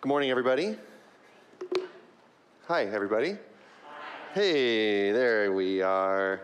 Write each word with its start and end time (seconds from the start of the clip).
Good 0.00 0.10
morning, 0.10 0.30
everybody. 0.30 0.76
Hi, 2.68 2.84
everybody. 2.84 3.36
Hey, 4.32 5.10
there 5.10 5.52
we 5.52 5.82
are. 5.82 6.42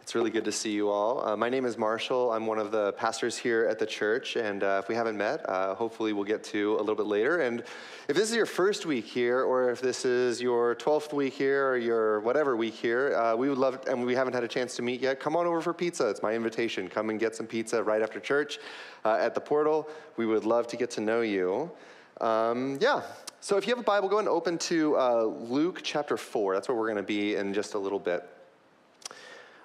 It's 0.00 0.14
really 0.14 0.30
good 0.30 0.46
to 0.46 0.52
see 0.52 0.70
you 0.70 0.88
all. 0.88 1.22
Uh, 1.22 1.36
my 1.36 1.50
name 1.50 1.66
is 1.66 1.76
Marshall. 1.76 2.32
I'm 2.32 2.46
one 2.46 2.58
of 2.58 2.70
the 2.70 2.94
pastors 2.94 3.36
here 3.36 3.66
at 3.66 3.78
the 3.78 3.84
church, 3.84 4.36
and 4.36 4.62
uh, 4.62 4.80
if 4.82 4.88
we 4.88 4.94
haven't 4.94 5.18
met, 5.18 5.46
uh, 5.46 5.74
hopefully 5.74 6.14
we'll 6.14 6.24
get 6.24 6.42
to 6.44 6.76
a 6.76 6.80
little 6.80 6.94
bit 6.94 7.04
later. 7.04 7.42
And 7.42 7.62
if 8.08 8.16
this 8.16 8.30
is 8.30 8.34
your 8.34 8.46
first 8.46 8.86
week 8.86 9.04
here, 9.04 9.42
or 9.42 9.70
if 9.70 9.82
this 9.82 10.06
is 10.06 10.40
your 10.40 10.74
12th 10.76 11.12
week 11.12 11.34
here, 11.34 11.68
or 11.68 11.76
your 11.76 12.20
whatever 12.20 12.56
week 12.56 12.72
here, 12.72 13.14
uh, 13.14 13.36
we 13.36 13.50
would 13.50 13.58
love, 13.58 13.78
and 13.90 14.06
we 14.06 14.14
haven't 14.14 14.32
had 14.32 14.42
a 14.42 14.48
chance 14.48 14.74
to 14.76 14.82
meet 14.82 15.02
yet, 15.02 15.20
come 15.20 15.36
on 15.36 15.46
over 15.46 15.60
for 15.60 15.74
pizza. 15.74 16.08
It's 16.08 16.22
my 16.22 16.32
invitation. 16.32 16.88
Come 16.88 17.10
and 17.10 17.20
get 17.20 17.36
some 17.36 17.46
pizza 17.46 17.82
right 17.82 18.00
after 18.00 18.20
church 18.20 18.58
uh, 19.04 19.18
at 19.20 19.34
the 19.34 19.40
portal. 19.42 19.86
We 20.16 20.24
would 20.24 20.46
love 20.46 20.66
to 20.68 20.78
get 20.78 20.90
to 20.92 21.02
know 21.02 21.20
you. 21.20 21.70
Um, 22.20 22.76
yeah, 22.82 23.00
so 23.40 23.56
if 23.56 23.66
you 23.66 23.70
have 23.70 23.78
a 23.78 23.82
Bible, 23.82 24.08
go 24.10 24.18
and 24.18 24.28
open 24.28 24.58
to 24.58 24.94
uh, 24.98 25.22
Luke 25.24 25.80
chapter 25.82 26.18
4. 26.18 26.54
That's 26.54 26.68
where 26.68 26.76
we're 26.76 26.86
going 26.86 26.98
to 26.98 27.02
be 27.02 27.36
in 27.36 27.54
just 27.54 27.72
a 27.72 27.78
little 27.78 27.98
bit. 27.98 28.28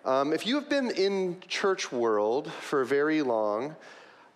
Um, 0.06 0.32
if 0.32 0.48
you 0.48 0.56
have 0.56 0.70
been 0.70 0.92
in 0.92 1.42
church 1.50 1.92
world 1.92 2.50
for 2.50 2.86
very 2.86 3.22
long, 3.22 3.76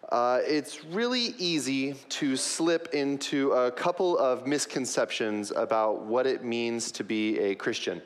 uh, 0.09 0.39
it's 0.43 0.83
really 0.83 1.33
easy 1.37 1.93
to 2.09 2.35
slip 2.35 2.93
into 2.93 3.53
a 3.53 3.71
couple 3.71 4.17
of 4.17 4.45
misconceptions 4.45 5.51
about 5.55 6.01
what 6.01 6.27
it 6.27 6.43
means 6.43 6.91
to 6.93 7.05
be 7.05 7.39
a 7.39 7.55
Christian. 7.55 8.01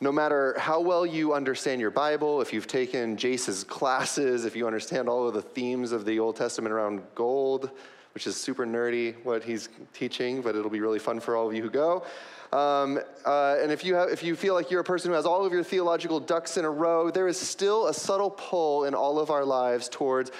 No 0.00 0.12
matter 0.12 0.56
how 0.58 0.80
well 0.80 1.04
you 1.04 1.34
understand 1.34 1.80
your 1.80 1.90
Bible, 1.90 2.40
if 2.40 2.52
you've 2.52 2.68
taken 2.68 3.16
Jace's 3.16 3.64
classes, 3.64 4.44
if 4.44 4.54
you 4.54 4.68
understand 4.68 5.08
all 5.08 5.26
of 5.26 5.34
the 5.34 5.42
themes 5.42 5.90
of 5.90 6.04
the 6.04 6.20
Old 6.20 6.36
Testament 6.36 6.72
around 6.72 7.02
gold, 7.16 7.70
which 8.14 8.26
is 8.26 8.36
super 8.36 8.66
nerdy 8.66 9.14
what 9.24 9.42
he's 9.42 9.68
teaching, 9.92 10.42
but 10.42 10.54
it'll 10.54 10.70
be 10.70 10.80
really 10.80 10.98
fun 10.98 11.20
for 11.20 11.36
all 11.36 11.48
of 11.48 11.54
you 11.54 11.62
who 11.62 11.70
go. 11.70 12.04
Um, 12.52 13.00
uh, 13.24 13.56
and 13.62 13.72
if 13.72 13.82
you, 13.84 13.94
have, 13.94 14.10
if 14.10 14.22
you 14.22 14.36
feel 14.36 14.52
like 14.52 14.70
you're 14.70 14.82
a 14.82 14.84
person 14.84 15.10
who 15.10 15.16
has 15.16 15.24
all 15.24 15.46
of 15.46 15.52
your 15.52 15.64
theological 15.64 16.20
ducks 16.20 16.58
in 16.58 16.66
a 16.66 16.70
row, 16.70 17.10
there 17.10 17.26
is 17.26 17.38
still 17.38 17.86
a 17.86 17.94
subtle 17.94 18.30
pull 18.30 18.84
in 18.84 18.94
all 18.94 19.18
of 19.18 19.30
our 19.30 19.44
lives 19.44 19.88
towards 19.88 20.30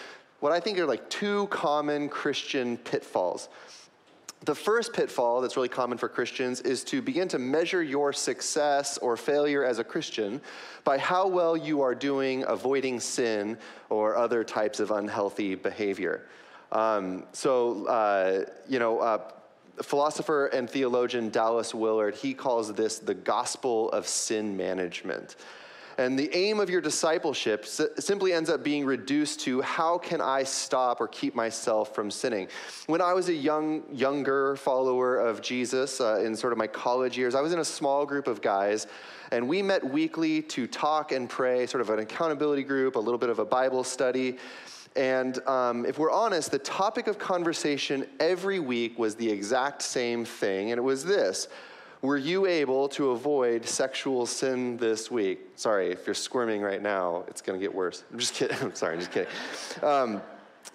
what 0.40 0.52
I 0.52 0.60
think 0.60 0.78
are 0.78 0.86
like 0.86 1.08
two 1.08 1.46
common 1.46 2.08
Christian 2.08 2.76
pitfalls. 2.76 3.48
The 4.44 4.54
first 4.56 4.92
pitfall 4.92 5.40
that's 5.40 5.54
really 5.54 5.68
common 5.68 5.98
for 5.98 6.08
Christians 6.08 6.60
is 6.62 6.82
to 6.84 7.00
begin 7.00 7.28
to 7.28 7.38
measure 7.38 7.80
your 7.80 8.12
success 8.12 8.98
or 8.98 9.16
failure 9.16 9.64
as 9.64 9.78
a 9.78 9.84
Christian 9.84 10.40
by 10.82 10.98
how 10.98 11.28
well 11.28 11.56
you 11.56 11.80
are 11.80 11.94
doing 11.94 12.44
avoiding 12.48 12.98
sin 12.98 13.56
or 13.88 14.16
other 14.16 14.42
types 14.42 14.80
of 14.80 14.90
unhealthy 14.90 15.54
behavior. 15.54 16.26
Um, 16.72 17.24
so, 17.32 17.86
uh, 17.86 18.44
you 18.68 18.78
know, 18.78 18.98
uh, 18.98 19.18
philosopher 19.82 20.46
and 20.46 20.68
theologian 20.68 21.28
Dallas 21.28 21.74
Willard, 21.74 22.14
he 22.14 22.34
calls 22.34 22.72
this 22.72 22.98
the 22.98 23.14
gospel 23.14 23.90
of 23.90 24.06
sin 24.08 24.56
management. 24.56 25.36
And 25.98 26.18
the 26.18 26.34
aim 26.34 26.58
of 26.58 26.70
your 26.70 26.80
discipleship 26.80 27.66
simply 27.66 28.32
ends 28.32 28.48
up 28.48 28.64
being 28.64 28.86
reduced 28.86 29.40
to 29.40 29.60
how 29.60 29.98
can 29.98 30.22
I 30.22 30.42
stop 30.42 31.02
or 31.02 31.08
keep 31.08 31.34
myself 31.34 31.94
from 31.94 32.10
sinning? 32.10 32.48
When 32.86 33.02
I 33.02 33.12
was 33.12 33.28
a 33.28 33.34
young, 33.34 33.82
younger 33.92 34.56
follower 34.56 35.18
of 35.18 35.42
Jesus 35.42 36.00
uh, 36.00 36.22
in 36.24 36.34
sort 36.34 36.54
of 36.54 36.58
my 36.58 36.66
college 36.66 37.18
years, 37.18 37.34
I 37.34 37.42
was 37.42 37.52
in 37.52 37.58
a 37.58 37.64
small 37.64 38.06
group 38.06 38.26
of 38.26 38.40
guys, 38.40 38.86
and 39.32 39.46
we 39.46 39.60
met 39.60 39.84
weekly 39.84 40.40
to 40.42 40.66
talk 40.66 41.12
and 41.12 41.28
pray, 41.28 41.66
sort 41.66 41.82
of 41.82 41.90
an 41.90 41.98
accountability 41.98 42.62
group, 42.62 42.96
a 42.96 42.98
little 42.98 43.18
bit 43.18 43.28
of 43.28 43.38
a 43.38 43.44
Bible 43.44 43.84
study. 43.84 44.38
And 44.96 45.38
um, 45.48 45.86
if 45.86 45.98
we're 45.98 46.10
honest, 46.10 46.50
the 46.50 46.58
topic 46.58 47.06
of 47.06 47.18
conversation 47.18 48.06
every 48.20 48.60
week 48.60 48.98
was 48.98 49.14
the 49.14 49.30
exact 49.30 49.82
same 49.82 50.24
thing, 50.24 50.70
and 50.70 50.78
it 50.78 50.82
was 50.82 51.04
this 51.04 51.48
Were 52.02 52.18
you 52.18 52.46
able 52.46 52.88
to 52.90 53.10
avoid 53.10 53.66
sexual 53.66 54.26
sin 54.26 54.76
this 54.76 55.10
week? 55.10 55.40
Sorry, 55.56 55.90
if 55.90 56.06
you're 56.06 56.14
squirming 56.14 56.60
right 56.60 56.82
now, 56.82 57.24
it's 57.28 57.40
going 57.40 57.58
to 57.58 57.64
get 57.64 57.74
worse. 57.74 58.04
I'm 58.12 58.18
just 58.18 58.34
kidding. 58.34 58.56
I'm 58.60 58.74
sorry, 58.74 58.94
I'm 58.94 59.00
just 59.00 59.12
kidding. 59.12 59.30
Um, 59.82 60.22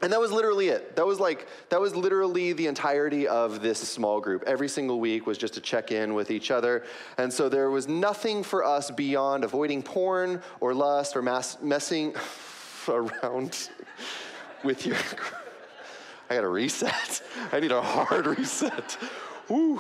and 0.01 0.13
that 0.13 0.19
was 0.19 0.31
literally 0.31 0.67
it. 0.67 0.95
That 0.95 1.07
was 1.07 1.19
like, 1.19 1.47
that 1.69 1.81
was 1.81 1.95
literally 1.95 2.53
the 2.53 2.67
entirety 2.67 3.27
of 3.27 3.61
this 3.61 3.79
small 3.79 4.19
group. 4.19 4.43
Every 4.45 4.67
single 4.67 4.99
week 4.99 5.25
was 5.25 5.37
just 5.37 5.55
to 5.55 5.61
check 5.61 5.91
in 5.91 6.13
with 6.13 6.29
each 6.29 6.51
other. 6.51 6.83
And 7.17 7.33
so 7.33 7.49
there 7.49 7.71
was 7.71 7.87
nothing 7.87 8.43
for 8.43 8.63
us 8.63 8.91
beyond 8.91 9.43
avoiding 9.43 9.81
porn 9.81 10.41
or 10.59 10.73
lust 10.73 11.15
or 11.15 11.21
mass, 11.21 11.57
messing 11.61 12.15
around 12.87 13.69
with 14.63 14.85
your. 14.85 14.97
I 16.29 16.35
got 16.35 16.43
a 16.43 16.47
reset. 16.47 17.21
I 17.51 17.59
need 17.59 17.71
a 17.71 17.81
hard 17.81 18.25
reset. 18.37 18.97
Woo. 19.47 19.79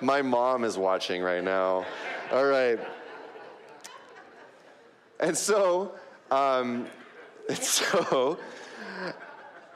My 0.00 0.22
mom 0.22 0.64
is 0.64 0.78
watching 0.78 1.22
right 1.22 1.44
now. 1.44 1.84
All 2.32 2.46
right. 2.46 2.80
And 5.20 5.36
so, 5.36 5.92
um, 6.30 6.86
and 7.48 7.58
so, 7.58 8.38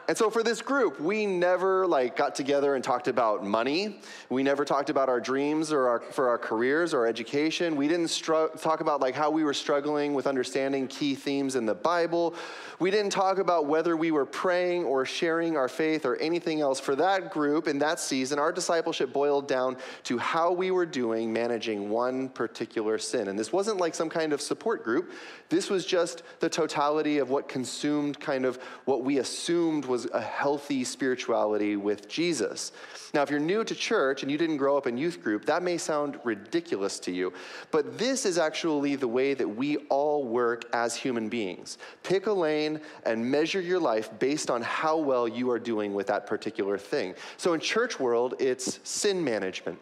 and 0.09 0.17
so 0.17 0.31
for 0.31 0.43
this 0.43 0.63
group, 0.63 1.01
we 1.01 1.27
never 1.27 1.87
like 1.87 2.17
got 2.17 2.35
together 2.35 2.77
and 2.77 2.85
talked 2.85 3.09
about 3.09 3.45
money. 3.45 3.99
We 4.31 4.43
never 4.43 4.65
talked 4.65 4.89
about 4.89 5.09
our 5.09 5.21
dreams 5.21 5.73
or 5.73 5.89
our, 5.89 6.01
for 6.01 6.29
our 6.29 6.39
careers 6.39 6.95
or 6.95 7.07
education. 7.07 7.75
We 7.75 7.89
didn't 7.89 8.07
stru- 8.07 8.61
talk 8.61 8.81
about 8.81 9.01
like 9.01 9.15
how 9.15 9.31
we 9.31 9.43
were 9.43 9.55
struggling 9.55 10.15
with 10.15 10.27
understanding 10.27 10.87
key 10.87 11.15
themes 11.17 11.57
in 11.57 11.67
the 11.67 11.75
Bible. 11.75 12.35
We 12.79 12.91
didn't 12.91 13.11
talk 13.11 13.39
about 13.39 13.67
whether 13.67 13.97
we 13.97 14.11
were 14.11 14.27
praying 14.27 14.85
or 14.85 15.07
sharing 15.07 15.57
our 15.57 15.69
faith 15.69 16.05
or 16.05 16.17
anything 16.17 16.61
else. 16.61 16.79
For 16.79 16.95
that 16.97 17.31
group 17.31 17.67
in 17.67 17.79
that 17.79 17.99
season, 17.99 18.39
our 18.39 18.53
discipleship 18.53 19.13
boiled 19.13 19.49
down 19.49 19.77
to 20.05 20.19
how 20.19 20.53
we 20.53 20.71
were 20.71 20.87
doing 20.87 21.33
managing 21.33 21.89
one 21.89 22.29
particular 22.29 22.99
sin. 22.99 23.29
And 23.29 23.39
this 23.39 23.53
wasn't 23.53 23.79
like 23.79 23.95
some 23.95 24.11
kind 24.11 24.33
of 24.33 24.41
support 24.41 24.85
group. 24.85 25.11
This 25.49 25.71
was 25.71 25.87
just 25.87 26.23
the 26.41 26.49
totality 26.49 27.19
of 27.19 27.31
what 27.31 27.49
consumed 27.49 28.21
kind 28.21 28.45
of 28.45 28.59
what 28.85 29.03
we 29.03 29.19
assumed 29.19 29.87
was 29.87 29.96
a 30.05 30.21
healthy 30.21 30.85
spirituality 30.85 31.77
with 31.77 32.09
Jesus. 32.09 32.73
Now, 33.15 33.23
if 33.23 33.31
you're 33.31 33.41
new 33.41 33.65
to 33.65 33.75
church 33.75 34.23
and 34.23 34.31
you 34.31 34.37
didn't 34.37 34.59
grow 34.59 34.77
up 34.77 34.87
in 34.87 34.99
youth 34.99 35.23
group, 35.23 35.47
that 35.47 35.63
may 35.63 35.79
sound 35.79 36.21
ridiculous 36.23 36.99
to 37.01 37.13
you. 37.13 37.33
But 37.71 37.97
this 37.97 38.27
is 38.27 38.37
actually 38.37 38.97
the 38.97 39.09
way 39.09 39.33
that 39.33 39.49
we 39.49 39.79
all 39.89 40.25
work 40.25 40.65
as 40.75 40.95
human 40.95 41.31
beings. 41.31 41.79
Pick 42.03 42.27
a 42.27 42.33
lane 42.33 42.81
and 43.05 43.25
measure 43.25 43.61
your 43.61 43.81
life 43.81 44.11
based 44.19 44.51
on 44.51 44.61
how 44.61 44.99
well 44.99 45.27
you 45.27 45.51
are 45.51 45.59
doing 45.59 45.95
with 45.95 46.07
that 46.09 46.27
particular 46.27 46.77
thing. 46.77 47.15
So 47.39 47.55
in 47.55 47.61
church 47.61 47.99
world, 47.99 48.35
it's 48.39 48.81
sin 48.85 49.25
management 49.25 49.79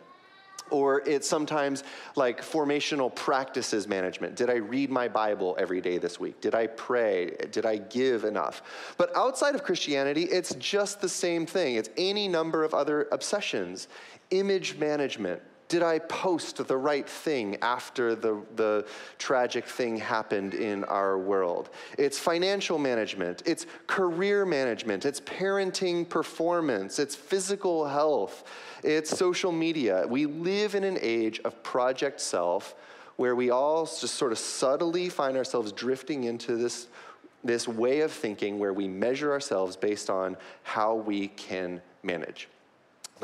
or 0.75 1.03
it's 1.07 1.29
sometimes 1.29 1.85
like 2.17 2.41
formational 2.41 3.15
practices 3.15 3.87
management. 3.87 4.35
Did 4.35 4.51
I 4.51 4.57
read 4.57 4.91
my 4.91 5.07
Bible 5.07 5.57
every 5.59 5.81
day 5.81 5.99
this 5.99 6.19
week? 6.19 6.41
Did 6.41 6.55
I 6.55 6.67
pray? 6.67 7.37
Did 7.53 7.65
I 7.65 7.77
give 7.77 8.25
enough? 8.25 8.63
But 8.97 9.17
outside 9.17 9.55
of 9.55 9.63
Christianity, 9.63 10.25
it's 10.25 10.55
just 10.57 11.01
the 11.01 11.09
same 11.09 11.47
thing. 11.47 11.77
It's 11.77 11.91
any 11.97 12.27
number 12.27 12.65
of 12.65 12.75
other 12.75 13.07
obsessions. 13.13 13.87
Image 14.31 14.77
management. 14.77 15.41
Did 15.69 15.83
I 15.83 15.99
post 15.99 16.67
the 16.67 16.77
right 16.77 17.09
thing 17.09 17.57
after 17.63 18.15
the, 18.15 18.43
the 18.55 18.87
tragic 19.19 19.65
thing 19.65 19.97
happened 19.97 20.55
in 20.55 20.85
our 20.85 21.19
world? 21.19 21.71
It's 21.97 22.19
financial 22.19 22.79
management, 22.79 23.43
it's 23.47 23.67
career 23.87 24.45
management, 24.45 25.07
it's 25.07 25.21
parenting 25.21 26.07
performance, 26.07 26.99
it's 26.99 27.15
physical 27.15 27.89
health 27.89 28.45
it's 28.85 29.11
social 29.17 29.51
media. 29.53 30.05
We 30.09 30.27
live 30.27 30.75
in 30.75 30.85
an 30.85 30.99
age 31.01 31.41
of 31.45 31.63
project 31.63 32.21
self 32.21 32.75
where 33.17 33.35
we 33.35 33.51
all 33.51 33.85
just 33.87 34.15
sort 34.15 34.33
of 34.33 34.39
subtly 34.39 35.09
find 35.09 35.37
ourselves 35.37 35.73
drifting 35.73 36.25
into 36.25 36.57
this, 36.57 36.89
this 37.43 37.67
way 37.67 38.01
of 38.01 38.13
thinking 38.13 38.59
where 38.59 38.73
we 38.73 38.89
measure 38.89 39.33
ourselves 39.33 39.77
based 39.77 40.11
on 40.11 40.37
how 40.63 40.95
we 40.95 41.29
can 41.29 41.81
manage. 42.03 42.49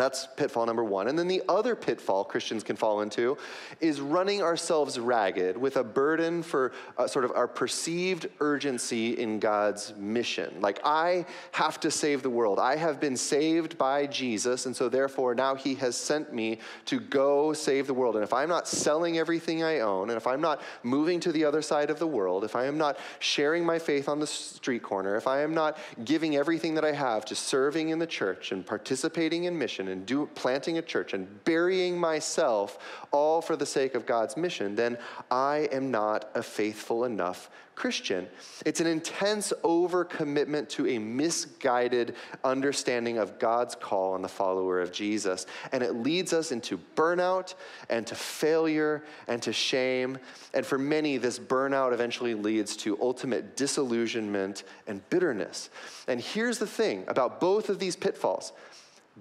That's 0.00 0.26
pitfall 0.34 0.64
number 0.64 0.82
one. 0.82 1.08
And 1.08 1.18
then 1.18 1.28
the 1.28 1.42
other 1.46 1.76
pitfall 1.76 2.24
Christians 2.24 2.64
can 2.64 2.74
fall 2.74 3.02
into 3.02 3.36
is 3.80 4.00
running 4.00 4.40
ourselves 4.40 4.98
ragged 4.98 5.58
with 5.58 5.76
a 5.76 5.84
burden 5.84 6.42
for 6.42 6.72
uh, 6.96 7.06
sort 7.06 7.26
of 7.26 7.32
our 7.32 7.46
perceived 7.46 8.26
urgency 8.40 9.18
in 9.20 9.38
God's 9.38 9.92
mission. 9.98 10.58
Like, 10.62 10.80
I 10.84 11.26
have 11.52 11.78
to 11.80 11.90
save 11.90 12.22
the 12.22 12.30
world. 12.30 12.58
I 12.58 12.76
have 12.76 12.98
been 12.98 13.14
saved 13.14 13.76
by 13.76 14.06
Jesus, 14.06 14.64
and 14.64 14.74
so 14.74 14.88
therefore 14.88 15.34
now 15.34 15.54
he 15.54 15.74
has 15.74 15.96
sent 15.96 16.32
me 16.32 16.60
to 16.86 16.98
go 16.98 17.52
save 17.52 17.86
the 17.86 17.92
world. 17.92 18.14
And 18.14 18.24
if 18.24 18.32
I'm 18.32 18.48
not 18.48 18.66
selling 18.66 19.18
everything 19.18 19.62
I 19.62 19.80
own, 19.80 20.08
and 20.08 20.16
if 20.16 20.26
I'm 20.26 20.40
not 20.40 20.62
moving 20.82 21.20
to 21.20 21.30
the 21.30 21.44
other 21.44 21.60
side 21.60 21.90
of 21.90 21.98
the 21.98 22.06
world, 22.06 22.42
if 22.42 22.56
I 22.56 22.64
am 22.64 22.78
not 22.78 22.98
sharing 23.18 23.66
my 23.66 23.78
faith 23.78 24.08
on 24.08 24.18
the 24.18 24.26
street 24.26 24.82
corner, 24.82 25.16
if 25.16 25.26
I 25.26 25.42
am 25.42 25.52
not 25.52 25.76
giving 26.06 26.36
everything 26.36 26.74
that 26.76 26.86
I 26.86 26.92
have 26.92 27.26
to 27.26 27.34
serving 27.34 27.90
in 27.90 27.98
the 27.98 28.06
church 28.06 28.50
and 28.52 28.64
participating 28.64 29.44
in 29.44 29.58
mission, 29.58 29.89
and 29.90 30.06
do, 30.06 30.26
planting 30.34 30.78
a 30.78 30.82
church 30.82 31.12
and 31.12 31.44
burying 31.44 31.98
myself 31.98 32.78
all 33.10 33.40
for 33.42 33.56
the 33.56 33.66
sake 33.66 33.94
of 33.94 34.06
God's 34.06 34.36
mission, 34.36 34.74
then 34.74 34.96
I 35.30 35.68
am 35.72 35.90
not 35.90 36.30
a 36.34 36.42
faithful 36.42 37.04
enough 37.04 37.50
Christian. 37.80 38.28
It's 38.66 38.80
an 38.80 38.86
intense 38.86 39.54
overcommitment 39.64 40.68
to 40.70 40.86
a 40.86 40.98
misguided 40.98 42.14
understanding 42.44 43.16
of 43.16 43.38
God's 43.38 43.74
call 43.74 44.12
on 44.12 44.20
the 44.20 44.28
follower 44.28 44.82
of 44.82 44.92
Jesus. 44.92 45.46
And 45.72 45.82
it 45.82 45.94
leads 45.94 46.34
us 46.34 46.52
into 46.52 46.78
burnout 46.94 47.54
and 47.88 48.06
to 48.06 48.14
failure 48.14 49.02
and 49.28 49.40
to 49.40 49.54
shame. 49.54 50.18
And 50.52 50.66
for 50.66 50.76
many, 50.76 51.16
this 51.16 51.38
burnout 51.38 51.94
eventually 51.94 52.34
leads 52.34 52.76
to 52.78 53.00
ultimate 53.00 53.56
disillusionment 53.56 54.64
and 54.86 55.00
bitterness. 55.08 55.70
And 56.06 56.20
here's 56.20 56.58
the 56.58 56.66
thing 56.66 57.04
about 57.08 57.40
both 57.40 57.70
of 57.70 57.78
these 57.78 57.96
pitfalls 57.96 58.52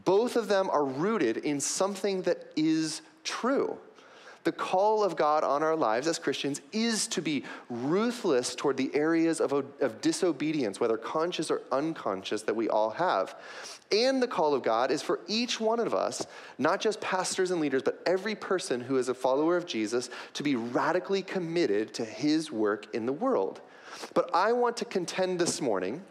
both 0.05 0.35
of 0.35 0.47
them 0.47 0.69
are 0.69 0.85
rooted 0.85 1.37
in 1.37 1.59
something 1.59 2.21
that 2.23 2.51
is 2.55 3.01
true. 3.23 3.77
The 4.45 4.51
call 4.53 5.03
of 5.03 5.17
God 5.17 5.43
on 5.43 5.63
our 5.63 5.75
lives 5.75 6.07
as 6.07 6.17
Christians 6.17 6.61
is 6.71 7.07
to 7.07 7.21
be 7.21 7.43
ruthless 7.69 8.55
toward 8.55 8.77
the 8.77 8.89
areas 8.95 9.41
of, 9.41 9.51
of 9.51 10.01
disobedience, 10.01 10.79
whether 10.79 10.97
conscious 10.97 11.51
or 11.51 11.61
unconscious, 11.71 12.43
that 12.43 12.55
we 12.55 12.69
all 12.69 12.89
have. 12.91 13.35
And 13.91 14.23
the 14.23 14.27
call 14.27 14.53
of 14.53 14.63
God 14.63 14.91
is 14.91 15.01
for 15.01 15.19
each 15.27 15.59
one 15.59 15.79
of 15.79 15.93
us, 15.93 16.25
not 16.57 16.79
just 16.79 17.01
pastors 17.01 17.51
and 17.51 17.59
leaders, 17.59 17.83
but 17.83 18.01
every 18.05 18.33
person 18.33 18.79
who 18.79 18.97
is 18.97 19.09
a 19.09 19.13
follower 19.13 19.57
of 19.57 19.65
Jesus, 19.65 20.09
to 20.33 20.43
be 20.43 20.55
radically 20.55 21.21
committed 21.21 21.93
to 21.95 22.05
his 22.05 22.49
work 22.49 22.87
in 22.95 23.05
the 23.05 23.13
world. 23.13 23.59
But 24.13 24.33
I 24.33 24.53
want 24.53 24.77
to 24.77 24.85
contend 24.85 25.37
this 25.39 25.59
morning 25.59 26.01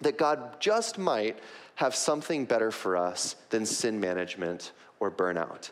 that 0.00 0.18
God 0.18 0.60
just 0.60 0.96
might 0.98 1.38
have 1.76 1.94
something 1.94 2.44
better 2.44 2.70
for 2.70 2.96
us 2.96 3.36
than 3.50 3.66
sin 3.66 3.98
management 4.00 4.72
or 5.00 5.10
burnout. 5.10 5.70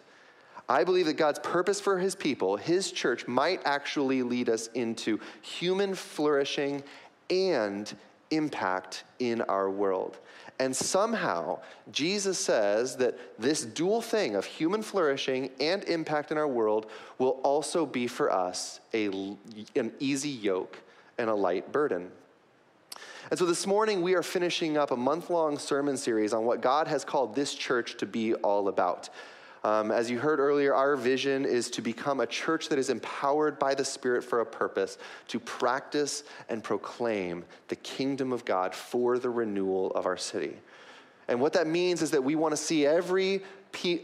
I 0.68 0.84
believe 0.84 1.06
that 1.06 1.14
God's 1.14 1.38
purpose 1.40 1.80
for 1.80 1.98
his 1.98 2.14
people, 2.14 2.56
his 2.56 2.92
church, 2.92 3.26
might 3.26 3.60
actually 3.64 4.22
lead 4.22 4.48
us 4.48 4.68
into 4.68 5.20
human 5.42 5.94
flourishing 5.94 6.82
and 7.30 7.94
impact 8.30 9.04
in 9.18 9.42
our 9.42 9.70
world. 9.70 10.18
And 10.58 10.74
somehow, 10.74 11.58
Jesus 11.90 12.38
says 12.38 12.96
that 12.96 13.18
this 13.38 13.64
dual 13.64 14.00
thing 14.00 14.36
of 14.36 14.44
human 14.44 14.82
flourishing 14.82 15.50
and 15.60 15.84
impact 15.84 16.30
in 16.30 16.38
our 16.38 16.48
world 16.48 16.90
will 17.18 17.40
also 17.42 17.84
be 17.84 18.06
for 18.06 18.32
us 18.32 18.80
a, 18.94 19.06
an 19.74 19.92
easy 19.98 20.30
yoke 20.30 20.78
and 21.18 21.28
a 21.28 21.34
light 21.34 21.72
burden. 21.72 22.10
And 23.32 23.38
so 23.38 23.46
this 23.46 23.66
morning, 23.66 24.02
we 24.02 24.12
are 24.12 24.22
finishing 24.22 24.76
up 24.76 24.90
a 24.90 24.96
month 24.96 25.30
long 25.30 25.58
sermon 25.58 25.96
series 25.96 26.34
on 26.34 26.44
what 26.44 26.60
God 26.60 26.86
has 26.86 27.02
called 27.02 27.34
this 27.34 27.54
church 27.54 27.96
to 27.96 28.04
be 28.04 28.34
all 28.34 28.68
about. 28.68 29.08
Um, 29.64 29.90
as 29.90 30.10
you 30.10 30.18
heard 30.18 30.38
earlier, 30.38 30.74
our 30.74 30.96
vision 30.96 31.46
is 31.46 31.70
to 31.70 31.80
become 31.80 32.20
a 32.20 32.26
church 32.26 32.68
that 32.68 32.78
is 32.78 32.90
empowered 32.90 33.58
by 33.58 33.74
the 33.74 33.86
Spirit 33.86 34.22
for 34.22 34.40
a 34.40 34.44
purpose, 34.44 34.98
to 35.28 35.40
practice 35.40 36.24
and 36.50 36.62
proclaim 36.62 37.42
the 37.68 37.76
kingdom 37.76 38.34
of 38.34 38.44
God 38.44 38.74
for 38.74 39.18
the 39.18 39.30
renewal 39.30 39.92
of 39.92 40.04
our 40.04 40.18
city. 40.18 40.58
And 41.26 41.40
what 41.40 41.54
that 41.54 41.66
means 41.66 42.02
is 42.02 42.10
that 42.10 42.22
we 42.22 42.34
want 42.34 42.52
to 42.52 42.58
see 42.58 42.84
every 42.84 43.40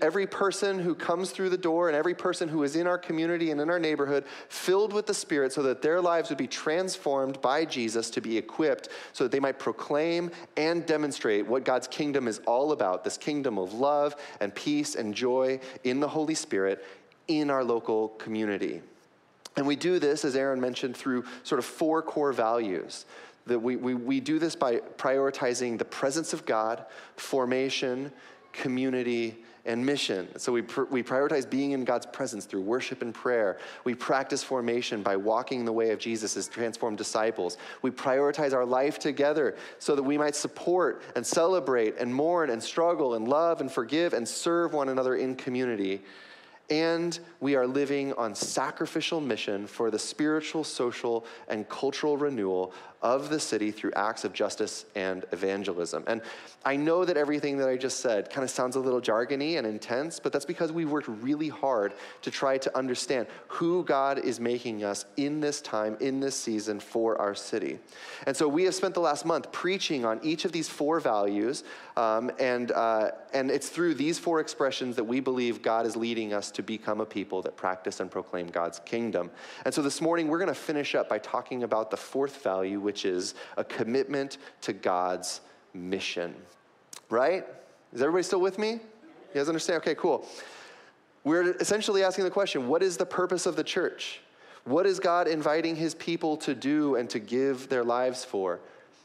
every 0.00 0.26
person 0.26 0.78
who 0.78 0.94
comes 0.94 1.30
through 1.30 1.50
the 1.50 1.58
door 1.58 1.88
and 1.88 1.96
every 1.96 2.14
person 2.14 2.48
who 2.48 2.62
is 2.62 2.74
in 2.74 2.86
our 2.86 2.98
community 2.98 3.50
and 3.50 3.60
in 3.60 3.70
our 3.70 3.78
neighborhood 3.78 4.24
filled 4.48 4.92
with 4.92 5.06
the 5.06 5.14
Spirit 5.14 5.52
so 5.52 5.62
that 5.62 5.82
their 5.82 6.00
lives 6.00 6.28
would 6.30 6.38
be 6.38 6.46
transformed 6.46 7.40
by 7.40 7.64
Jesus 7.64 8.10
to 8.10 8.20
be 8.20 8.36
equipped 8.36 8.88
so 9.12 9.24
that 9.24 9.30
they 9.30 9.40
might 9.40 9.58
proclaim 9.58 10.30
and 10.56 10.86
demonstrate 10.86 11.46
what 11.46 11.64
God's 11.64 11.86
kingdom 11.86 12.26
is 12.28 12.40
all 12.46 12.72
about 12.72 13.04
this 13.04 13.16
kingdom 13.16 13.58
of 13.58 13.74
love 13.74 14.16
and 14.40 14.54
peace 14.54 14.94
and 14.94 15.14
joy 15.14 15.60
in 15.84 16.00
the 16.00 16.08
Holy 16.08 16.34
Spirit 16.34 16.84
in 17.28 17.50
our 17.50 17.62
local 17.62 18.08
community. 18.10 18.80
And 19.56 19.66
we 19.66 19.76
do 19.76 19.98
this, 19.98 20.24
as 20.24 20.36
Aaron 20.36 20.60
mentioned, 20.60 20.96
through 20.96 21.24
sort 21.42 21.58
of 21.58 21.64
four 21.64 22.00
core 22.00 22.32
values 22.32 23.04
that 23.46 23.58
we, 23.58 23.76
we, 23.76 23.94
we 23.94 24.20
do 24.20 24.38
this 24.38 24.54
by 24.54 24.76
prioritizing 24.76 25.78
the 25.78 25.84
presence 25.84 26.32
of 26.32 26.46
God, 26.46 26.84
formation, 27.16 28.12
community, 28.52 29.36
and 29.68 29.84
mission. 29.84 30.26
So 30.38 30.50
we, 30.50 30.62
pr- 30.62 30.84
we 30.84 31.02
prioritize 31.02 31.48
being 31.48 31.72
in 31.72 31.84
God's 31.84 32.06
presence 32.06 32.46
through 32.46 32.62
worship 32.62 33.02
and 33.02 33.14
prayer. 33.14 33.58
We 33.84 33.94
practice 33.94 34.42
formation 34.42 35.02
by 35.02 35.16
walking 35.16 35.64
the 35.64 35.72
way 35.72 35.90
of 35.90 35.98
Jesus 35.98 36.36
as 36.36 36.48
transformed 36.48 36.98
disciples. 36.98 37.58
We 37.82 37.90
prioritize 37.90 38.54
our 38.54 38.64
life 38.64 38.98
together 38.98 39.56
so 39.78 39.94
that 39.94 40.02
we 40.02 40.18
might 40.18 40.34
support 40.34 41.02
and 41.14 41.24
celebrate 41.24 41.98
and 41.98 42.12
mourn 42.12 42.50
and 42.50 42.62
struggle 42.62 43.14
and 43.14 43.28
love 43.28 43.60
and 43.60 43.70
forgive 43.70 44.14
and 44.14 44.26
serve 44.26 44.72
one 44.72 44.88
another 44.88 45.14
in 45.16 45.36
community 45.36 46.00
and 46.70 47.18
we 47.40 47.56
are 47.56 47.66
living 47.66 48.12
on 48.14 48.34
sacrificial 48.34 49.22
mission 49.22 49.66
for 49.66 49.90
the 49.90 49.98
spiritual, 49.98 50.64
social, 50.64 51.24
and 51.48 51.66
cultural 51.68 52.18
renewal 52.18 52.74
of 53.00 53.30
the 53.30 53.38
city 53.38 53.70
through 53.70 53.92
acts 53.94 54.24
of 54.24 54.32
justice 54.32 54.84
and 54.96 55.24
evangelism. 55.30 56.02
And 56.06 56.20
I 56.64 56.74
know 56.76 57.04
that 57.04 57.16
everything 57.16 57.56
that 57.58 57.68
I 57.68 57.76
just 57.76 58.00
said 58.00 58.28
kind 58.30 58.42
of 58.42 58.50
sounds 58.50 58.74
a 58.74 58.80
little 58.80 59.00
jargony 59.00 59.56
and 59.56 59.66
intense, 59.66 60.18
but 60.18 60.32
that's 60.32 60.44
because 60.44 60.72
we 60.72 60.84
worked 60.84 61.08
really 61.08 61.48
hard 61.48 61.94
to 62.22 62.30
try 62.30 62.58
to 62.58 62.76
understand 62.76 63.28
who 63.46 63.84
God 63.84 64.18
is 64.18 64.40
making 64.40 64.82
us 64.82 65.04
in 65.16 65.40
this 65.40 65.60
time, 65.60 65.96
in 66.00 66.18
this 66.18 66.34
season 66.34 66.80
for 66.80 67.20
our 67.20 67.34
city. 67.34 67.78
And 68.26 68.36
so 68.36 68.48
we 68.48 68.64
have 68.64 68.74
spent 68.74 68.94
the 68.94 69.00
last 69.00 69.24
month 69.24 69.52
preaching 69.52 70.04
on 70.04 70.18
each 70.24 70.44
of 70.44 70.50
these 70.50 70.68
four 70.68 70.98
values, 70.98 71.62
um, 71.96 72.30
and, 72.40 72.72
uh, 72.72 73.12
and 73.32 73.50
it's 73.50 73.68
through 73.68 73.94
these 73.94 74.18
four 74.18 74.40
expressions 74.40 74.96
that 74.96 75.04
we 75.04 75.20
believe 75.20 75.62
God 75.62 75.86
is 75.86 75.96
leading 75.96 76.32
us 76.32 76.50
to 76.52 76.62
become 76.62 77.00
a 77.00 77.06
people 77.06 77.42
that 77.42 77.56
practice 77.56 78.00
and 78.00 78.10
proclaim 78.10 78.48
God's 78.48 78.80
kingdom. 78.80 79.30
And 79.64 79.72
so 79.72 79.82
this 79.82 80.00
morning, 80.00 80.28
we're 80.28 80.38
going 80.38 80.48
to 80.48 80.54
finish 80.54 80.94
up 80.94 81.08
by 81.08 81.18
talking 81.18 81.62
about 81.62 81.90
the 81.90 81.96
fourth 81.96 82.42
value, 82.42 82.80
which 82.88 83.04
is 83.04 83.34
a 83.58 83.64
commitment 83.64 84.38
to 84.62 84.72
God's 84.72 85.42
mission. 85.74 86.34
Right? 87.10 87.44
Is 87.92 88.00
everybody 88.00 88.22
still 88.22 88.40
with 88.40 88.58
me? 88.58 88.70
You 88.70 88.80
guys 89.34 89.46
understand? 89.46 89.82
Okay, 89.82 89.94
cool. 89.94 90.26
We're 91.22 91.50
essentially 91.56 92.02
asking 92.02 92.24
the 92.24 92.30
question 92.30 92.66
what 92.66 92.82
is 92.82 92.96
the 92.96 93.04
purpose 93.04 93.44
of 93.44 93.56
the 93.56 93.62
church? 93.62 94.22
What 94.64 94.86
is 94.86 94.98
God 94.98 95.28
inviting 95.28 95.76
his 95.76 95.94
people 95.96 96.38
to 96.38 96.54
do 96.54 96.94
and 96.94 97.10
to 97.10 97.18
give 97.18 97.68
their 97.68 97.84
lives 97.84 98.24
for? 98.24 98.58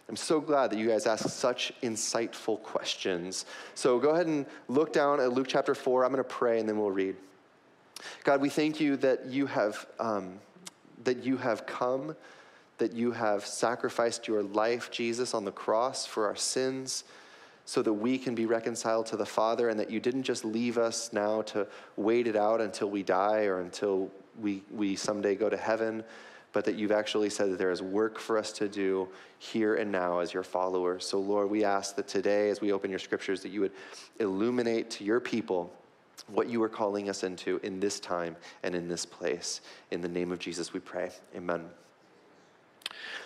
I'm 0.08 0.16
so 0.16 0.40
glad 0.40 0.72
that 0.72 0.80
you 0.80 0.88
guys 0.88 1.06
ask 1.06 1.28
such 1.28 1.74
insightful 1.84 2.64
questions. 2.64 3.46
So 3.76 4.00
go 4.00 4.12
ahead 4.12 4.28
and 4.28 4.46
look 4.70 4.94
down 4.94 5.20
at 5.20 5.34
Luke 5.34 5.48
chapter 5.50 5.76
4. 5.76 6.06
I'm 6.06 6.12
going 6.14 6.24
to 6.24 6.30
pray 6.30 6.62
and 6.62 6.70
then 6.70 6.80
we'll 6.80 6.92
read. 6.92 7.18
God, 8.24 8.40
we 8.40 8.48
thank 8.48 8.80
you 8.80 8.96
that 8.98 9.26
you 9.26 9.46
have, 9.46 9.86
um, 10.00 10.40
that 11.04 11.26
you 11.26 11.36
have 11.36 11.66
come, 11.66 12.16
that 12.78 12.94
you 12.94 13.12
have 13.12 13.46
sacrificed 13.46 14.28
your 14.28 14.44
life, 14.44 14.92
Jesus, 14.92 15.34
on 15.34 15.46
the 15.46 15.52
cross 15.52 16.06
for 16.06 16.26
our 16.26 16.36
sins 16.36 17.04
so 17.66 17.82
that 17.82 17.94
we 17.94 18.18
can 18.18 18.36
be 18.36 18.46
reconciled 18.46 19.06
to 19.06 19.18
the 19.18 19.26
Father, 19.26 19.70
and 19.70 19.80
that 19.80 19.90
you 19.90 20.00
didn't 20.00 20.24
just 20.24 20.44
leave 20.44 20.78
us 20.78 21.14
now 21.14 21.42
to 21.44 21.66
wait 21.96 22.28
it 22.28 22.36
out 22.36 22.60
until 22.60 22.90
we 22.90 23.04
die 23.04 23.46
or 23.46 23.62
until 23.62 24.12
we, 24.42 24.62
we 24.72 24.96
someday 24.96 25.36
go 25.36 25.50
to 25.50 25.58
heaven, 25.58 26.04
but 26.52 26.66
that 26.66 26.76
you've 26.76 26.92
actually 26.92 27.30
said 27.30 27.52
that 27.52 27.58
there 27.58 27.72
is 27.72 27.82
work 27.82 28.20
for 28.20 28.38
us 28.38 28.52
to 28.52 28.68
do 28.68 29.08
here 29.40 29.76
and 29.76 29.92
now 29.92 30.20
as 30.20 30.34
your 30.34 30.44
followers. 30.44 31.06
So, 31.06 31.20
Lord, 31.20 31.50
we 31.50 31.64
ask 31.64 31.96
that 31.96 32.08
today, 32.08 32.50
as 32.50 32.60
we 32.60 32.74
open 32.74 32.90
your 32.90 33.00
scriptures, 33.00 33.42
that 33.44 33.50
you 33.50 33.62
would 33.62 33.72
illuminate 34.20 34.90
to 34.92 35.04
your 35.04 35.20
people 35.20 35.74
what 36.28 36.50
you 36.50 36.62
are 36.64 36.70
calling 36.70 37.10
us 37.10 37.24
into 37.24 37.60
in 37.64 37.80
this 37.80 38.00
time 38.00 38.36
and 38.62 38.76
in 38.76 38.88
this 38.88 39.06
place. 39.06 39.62
In 39.92 40.02
the 40.02 40.08
name 40.08 40.32
of 40.32 40.40
Jesus, 40.40 40.74
we 40.74 40.80
pray. 40.80 41.12
Amen. 41.36 41.64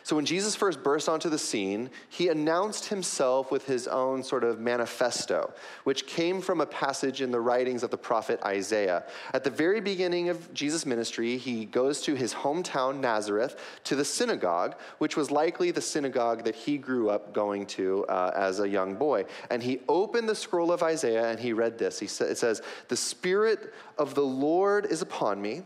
So, 0.08 0.16
when 0.16 0.26
Jesus 0.26 0.56
first 0.56 0.84
burst 0.84 1.10
onto 1.10 1.28
the 1.28 1.38
scene, 1.38 1.90
he 2.08 2.30
announced 2.30 2.86
himself 2.86 3.52
with 3.52 3.66
his 3.66 3.90
own 3.90 4.24
sort 4.24 4.46
of 4.46 4.58
manifesto, 4.58 5.54
which 5.84 6.08
came 6.08 6.40
from 6.40 6.62
a 6.62 6.66
passage 6.66 7.22
in 7.22 7.30
the 7.30 7.42
writings 7.42 7.84
of 7.84 7.92
the 7.92 7.98
prophet 7.98 8.40
Isaiah. 8.46 9.04
At 9.34 9.44
the 9.44 9.50
very 9.50 9.82
beginning 9.82 10.30
of 10.30 10.54
Jesus' 10.54 10.86
ministry, 10.86 11.36
he 11.38 11.66
goes 11.66 12.00
to 12.04 12.16
his 12.16 12.34
hometown, 12.34 13.02
Nazareth, 13.02 13.60
to 13.84 13.98
the 13.98 14.06
synagogue, 14.06 14.78
which 15.00 15.18
was 15.18 15.30
likely 15.30 15.72
the 15.72 15.82
synagogue 15.82 16.46
that 16.46 16.56
he 16.56 16.78
grew 16.78 17.10
up 17.10 17.34
going 17.34 17.66
to 17.66 18.06
uh, 18.06 18.32
as 18.34 18.62
a 18.62 18.70
young 18.70 18.96
boy. 18.96 19.26
And 19.50 19.62
he 19.62 19.82
opened 19.90 20.30
the 20.30 20.36
scroll 20.36 20.72
of 20.72 20.84
Isaiah 20.84 21.28
and 21.28 21.38
he 21.38 21.52
read 21.52 21.78
this. 21.78 22.00
He 22.00 22.08
sa- 22.08 22.24
it 22.24 22.38
says, 22.38 22.62
The 22.88 22.96
Spirit 22.96 23.74
of 23.98 24.16
the 24.16 24.24
Lord 24.24 24.86
is 24.86 25.02
upon 25.02 25.42
me 25.42 25.64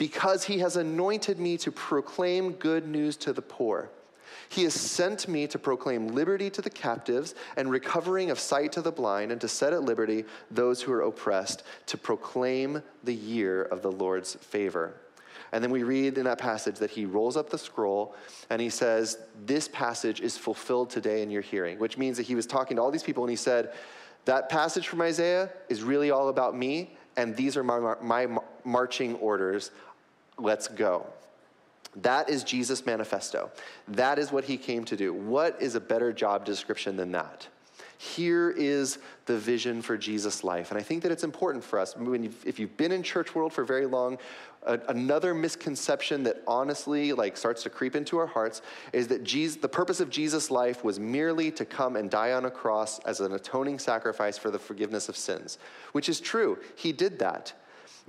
because 0.00 0.44
he 0.44 0.60
has 0.60 0.76
anointed 0.76 1.38
me 1.38 1.58
to 1.58 1.70
proclaim 1.70 2.52
good 2.52 2.88
news 2.88 3.18
to 3.18 3.34
the 3.34 3.42
poor. 3.42 3.90
He 4.48 4.62
has 4.62 4.72
sent 4.72 5.28
me 5.28 5.46
to 5.48 5.58
proclaim 5.58 6.08
liberty 6.08 6.48
to 6.48 6.62
the 6.62 6.70
captives 6.70 7.34
and 7.58 7.70
recovering 7.70 8.30
of 8.30 8.38
sight 8.38 8.72
to 8.72 8.80
the 8.80 8.90
blind, 8.90 9.30
and 9.30 9.38
to 9.42 9.46
set 9.46 9.74
at 9.74 9.82
liberty 9.82 10.24
those 10.50 10.80
who 10.80 10.90
are 10.90 11.02
oppressed, 11.02 11.64
to 11.84 11.98
proclaim 11.98 12.82
the 13.04 13.14
year 13.14 13.64
of 13.64 13.82
the 13.82 13.92
Lord's 13.92 14.36
favor. 14.36 14.94
And 15.52 15.62
then 15.62 15.70
we 15.70 15.82
read 15.82 16.16
in 16.16 16.24
that 16.24 16.38
passage 16.38 16.76
that 16.76 16.92
he 16.92 17.04
rolls 17.04 17.36
up 17.36 17.50
the 17.50 17.58
scroll 17.58 18.14
and 18.48 18.62
he 18.62 18.70
says, 18.70 19.18
This 19.44 19.68
passage 19.68 20.22
is 20.22 20.38
fulfilled 20.38 20.88
today 20.88 21.22
in 21.22 21.30
your 21.30 21.42
hearing, 21.42 21.78
which 21.78 21.98
means 21.98 22.16
that 22.16 22.22
he 22.22 22.34
was 22.34 22.46
talking 22.46 22.78
to 22.78 22.82
all 22.82 22.90
these 22.90 23.02
people 23.02 23.22
and 23.22 23.30
he 23.30 23.36
said, 23.36 23.74
That 24.24 24.48
passage 24.48 24.88
from 24.88 25.02
Isaiah 25.02 25.50
is 25.68 25.82
really 25.82 26.10
all 26.10 26.30
about 26.30 26.56
me, 26.56 26.96
and 27.18 27.36
these 27.36 27.56
are 27.56 27.64
my, 27.64 27.96
my 28.00 28.26
marching 28.64 29.16
orders. 29.16 29.70
Let's 30.40 30.68
go. 30.68 31.06
That 31.96 32.30
is 32.30 32.44
Jesus' 32.44 32.86
manifesto. 32.86 33.50
That 33.88 34.18
is 34.18 34.30
what 34.30 34.44
he 34.44 34.56
came 34.56 34.84
to 34.84 34.96
do. 34.96 35.12
What 35.12 35.60
is 35.60 35.74
a 35.74 35.80
better 35.80 36.12
job 36.12 36.44
description 36.44 36.96
than 36.96 37.12
that? 37.12 37.48
Here 37.98 38.50
is 38.50 38.98
the 39.26 39.36
vision 39.36 39.82
for 39.82 39.98
Jesus' 39.98 40.42
life. 40.42 40.70
And 40.70 40.80
I 40.80 40.82
think 40.82 41.02
that 41.02 41.12
it's 41.12 41.24
important 41.24 41.62
for 41.62 41.78
us. 41.78 41.94
You've, 41.98 42.46
if 42.46 42.58
you've 42.58 42.76
been 42.78 42.92
in 42.92 43.02
church 43.02 43.34
world 43.34 43.52
for 43.52 43.62
very 43.62 43.84
long, 43.84 44.16
a, 44.62 44.78
another 44.88 45.34
misconception 45.34 46.22
that 46.22 46.42
honestly 46.46 47.12
like 47.12 47.36
starts 47.36 47.62
to 47.64 47.70
creep 47.70 47.94
into 47.94 48.16
our 48.16 48.26
hearts 48.26 48.62
is 48.94 49.08
that 49.08 49.22
Jesus, 49.24 49.56
the 49.56 49.68
purpose 49.68 50.00
of 50.00 50.08
Jesus' 50.08 50.50
life 50.50 50.82
was 50.82 50.98
merely 50.98 51.50
to 51.50 51.66
come 51.66 51.96
and 51.96 52.10
die 52.10 52.32
on 52.32 52.46
a 52.46 52.50
cross 52.50 53.00
as 53.00 53.20
an 53.20 53.32
atoning 53.32 53.78
sacrifice 53.78 54.38
for 54.38 54.50
the 54.50 54.58
forgiveness 54.58 55.10
of 55.10 55.16
sins, 55.16 55.58
which 55.92 56.08
is 56.08 56.20
true. 56.20 56.58
He 56.76 56.92
did 56.92 57.18
that. 57.18 57.52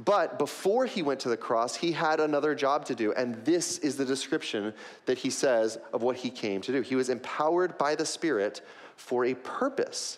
But 0.03 0.39
before 0.39 0.88
he 0.88 1.03
went 1.03 1.20
to 1.22 1.29
the 1.29 1.38
cross, 1.38 1.75
he 1.75 1.91
had 1.91 2.20
another 2.20 2.55
job 2.55 2.86
to 2.86 2.96
do. 2.96 3.13
And 3.13 3.36
this 3.46 3.77
is 3.79 3.98
the 3.98 4.05
description 4.05 4.74
that 5.05 5.20
he 5.20 5.29
says 5.29 5.77
of 5.93 6.01
what 6.01 6.15
he 6.15 6.31
came 6.31 6.62
to 6.62 6.72
do. 6.72 6.81
He 6.81 6.96
was 6.96 7.10
empowered 7.10 7.77
by 7.77 7.93
the 7.93 8.05
Spirit 8.05 8.62
for 8.96 9.25
a 9.25 9.36
purpose. 9.36 10.17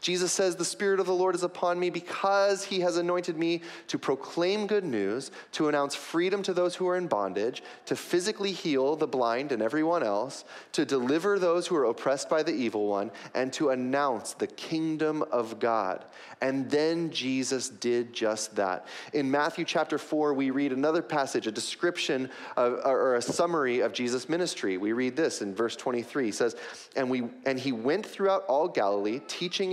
Jesus 0.00 0.32
says, 0.32 0.56
The 0.56 0.64
Spirit 0.64 1.00
of 1.00 1.06
the 1.06 1.14
Lord 1.14 1.34
is 1.34 1.42
upon 1.42 1.78
me 1.78 1.90
because 1.90 2.64
he 2.64 2.80
has 2.80 2.96
anointed 2.96 3.36
me 3.36 3.62
to 3.88 3.98
proclaim 3.98 4.66
good 4.66 4.84
news, 4.84 5.30
to 5.52 5.68
announce 5.68 5.94
freedom 5.94 6.42
to 6.44 6.52
those 6.52 6.74
who 6.74 6.88
are 6.88 6.96
in 6.96 7.06
bondage, 7.06 7.62
to 7.86 7.96
physically 7.96 8.52
heal 8.52 8.96
the 8.96 9.06
blind 9.06 9.52
and 9.52 9.62
everyone 9.62 10.02
else, 10.02 10.44
to 10.72 10.84
deliver 10.84 11.38
those 11.38 11.66
who 11.66 11.76
are 11.76 11.84
oppressed 11.84 12.28
by 12.28 12.42
the 12.42 12.52
evil 12.52 12.86
one, 12.86 13.10
and 13.34 13.52
to 13.52 13.70
announce 13.70 14.34
the 14.34 14.46
kingdom 14.46 15.22
of 15.30 15.58
God. 15.58 16.04
And 16.40 16.70
then 16.70 17.10
Jesus 17.10 17.68
did 17.68 18.12
just 18.12 18.54
that. 18.56 18.86
In 19.12 19.30
Matthew 19.30 19.64
chapter 19.64 19.98
4, 19.98 20.34
we 20.34 20.50
read 20.50 20.72
another 20.72 21.02
passage, 21.02 21.46
a 21.46 21.52
description 21.52 22.30
of, 22.56 22.80
or 22.84 23.16
a 23.16 23.22
summary 23.22 23.80
of 23.80 23.92
Jesus' 23.92 24.28
ministry. 24.28 24.76
We 24.76 24.92
read 24.92 25.16
this 25.16 25.42
in 25.42 25.54
verse 25.54 25.74
23. 25.76 26.26
He 26.26 26.32
says, 26.32 26.56
and, 26.96 27.10
we, 27.10 27.24
and 27.44 27.58
he 27.58 27.72
went 27.72 28.06
throughout 28.06 28.44
all 28.46 28.68
Galilee, 28.68 29.20
teaching 29.26 29.72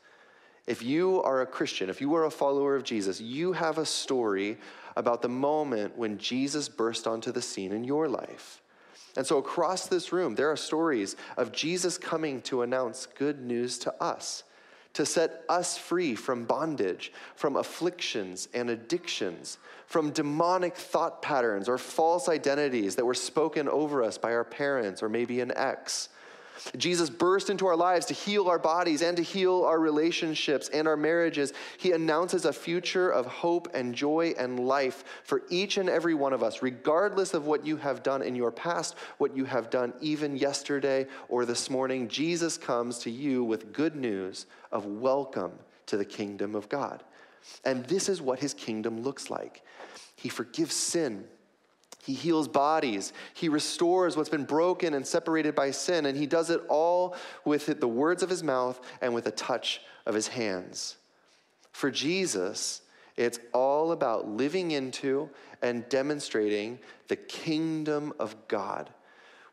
If 0.71 0.81
you 0.81 1.21
are 1.23 1.41
a 1.41 1.45
Christian, 1.45 1.89
if 1.89 1.99
you 1.99 2.15
are 2.15 2.23
a 2.23 2.31
follower 2.31 2.77
of 2.77 2.85
Jesus, 2.85 3.19
you 3.19 3.51
have 3.51 3.77
a 3.77 3.85
story 3.85 4.57
about 4.95 5.21
the 5.21 5.27
moment 5.27 5.97
when 5.97 6.17
Jesus 6.17 6.69
burst 6.69 7.07
onto 7.07 7.33
the 7.33 7.41
scene 7.41 7.73
in 7.73 7.83
your 7.83 8.07
life. 8.07 8.61
And 9.17 9.27
so, 9.27 9.37
across 9.37 9.87
this 9.87 10.13
room, 10.13 10.33
there 10.33 10.49
are 10.49 10.55
stories 10.55 11.17
of 11.35 11.51
Jesus 11.51 11.97
coming 11.97 12.41
to 12.43 12.61
announce 12.61 13.05
good 13.05 13.41
news 13.41 13.79
to 13.79 13.93
us, 14.01 14.45
to 14.93 15.05
set 15.05 15.43
us 15.49 15.77
free 15.77 16.15
from 16.15 16.45
bondage, 16.45 17.11
from 17.35 17.57
afflictions 17.57 18.47
and 18.53 18.69
addictions, 18.69 19.57
from 19.87 20.11
demonic 20.11 20.77
thought 20.77 21.21
patterns 21.21 21.67
or 21.67 21.77
false 21.77 22.29
identities 22.29 22.95
that 22.95 23.05
were 23.05 23.13
spoken 23.13 23.67
over 23.67 24.01
us 24.01 24.17
by 24.17 24.31
our 24.31 24.45
parents 24.45 25.03
or 25.03 25.09
maybe 25.09 25.41
an 25.41 25.51
ex 25.53 26.07
Jesus 26.77 27.09
burst 27.09 27.49
into 27.49 27.65
our 27.67 27.75
lives 27.75 28.05
to 28.07 28.13
heal 28.13 28.47
our 28.47 28.59
bodies 28.59 29.01
and 29.01 29.17
to 29.17 29.23
heal 29.23 29.63
our 29.63 29.79
relationships 29.79 30.69
and 30.69 30.87
our 30.87 30.97
marriages. 30.97 31.53
He 31.77 31.91
announces 31.91 32.45
a 32.45 32.53
future 32.53 33.09
of 33.09 33.25
hope 33.25 33.69
and 33.73 33.95
joy 33.95 34.33
and 34.37 34.59
life 34.59 35.03
for 35.23 35.43
each 35.49 35.77
and 35.77 35.89
every 35.89 36.13
one 36.13 36.33
of 36.33 36.43
us, 36.43 36.61
regardless 36.61 37.33
of 37.33 37.47
what 37.47 37.65
you 37.65 37.77
have 37.77 38.03
done 38.03 38.21
in 38.21 38.35
your 38.35 38.51
past, 38.51 38.95
what 39.17 39.35
you 39.35 39.45
have 39.45 39.69
done 39.69 39.93
even 40.01 40.35
yesterday 40.35 41.07
or 41.29 41.45
this 41.45 41.69
morning. 41.69 42.07
Jesus 42.07 42.57
comes 42.57 42.99
to 42.99 43.09
you 43.09 43.43
with 43.43 43.73
good 43.73 43.95
news 43.95 44.45
of 44.71 44.85
welcome 44.85 45.53
to 45.87 45.97
the 45.97 46.05
kingdom 46.05 46.55
of 46.55 46.69
God. 46.69 47.03
And 47.65 47.85
this 47.85 48.07
is 48.07 48.21
what 48.21 48.39
his 48.39 48.53
kingdom 48.53 49.01
looks 49.01 49.29
like. 49.29 49.63
He 50.15 50.29
forgives 50.29 50.75
sin 50.75 51.25
he 52.03 52.13
heals 52.13 52.47
bodies. 52.47 53.13
He 53.33 53.47
restores 53.49 54.17
what's 54.17 54.29
been 54.29 54.45
broken 54.45 54.93
and 54.93 55.05
separated 55.05 55.53
by 55.53 55.71
sin. 55.71 56.05
And 56.05 56.17
he 56.17 56.25
does 56.25 56.49
it 56.49 56.61
all 56.67 57.15
with 57.45 57.79
the 57.79 57.87
words 57.87 58.23
of 58.23 58.29
his 58.29 58.43
mouth 58.43 58.79
and 59.01 59.13
with 59.13 59.27
a 59.27 59.31
touch 59.31 59.81
of 60.05 60.15
his 60.15 60.27
hands. 60.27 60.97
For 61.71 61.91
Jesus, 61.91 62.81
it's 63.17 63.39
all 63.53 63.91
about 63.91 64.27
living 64.27 64.71
into 64.71 65.29
and 65.61 65.87
demonstrating 65.89 66.79
the 67.07 67.15
kingdom 67.15 68.13
of 68.19 68.35
God, 68.47 68.89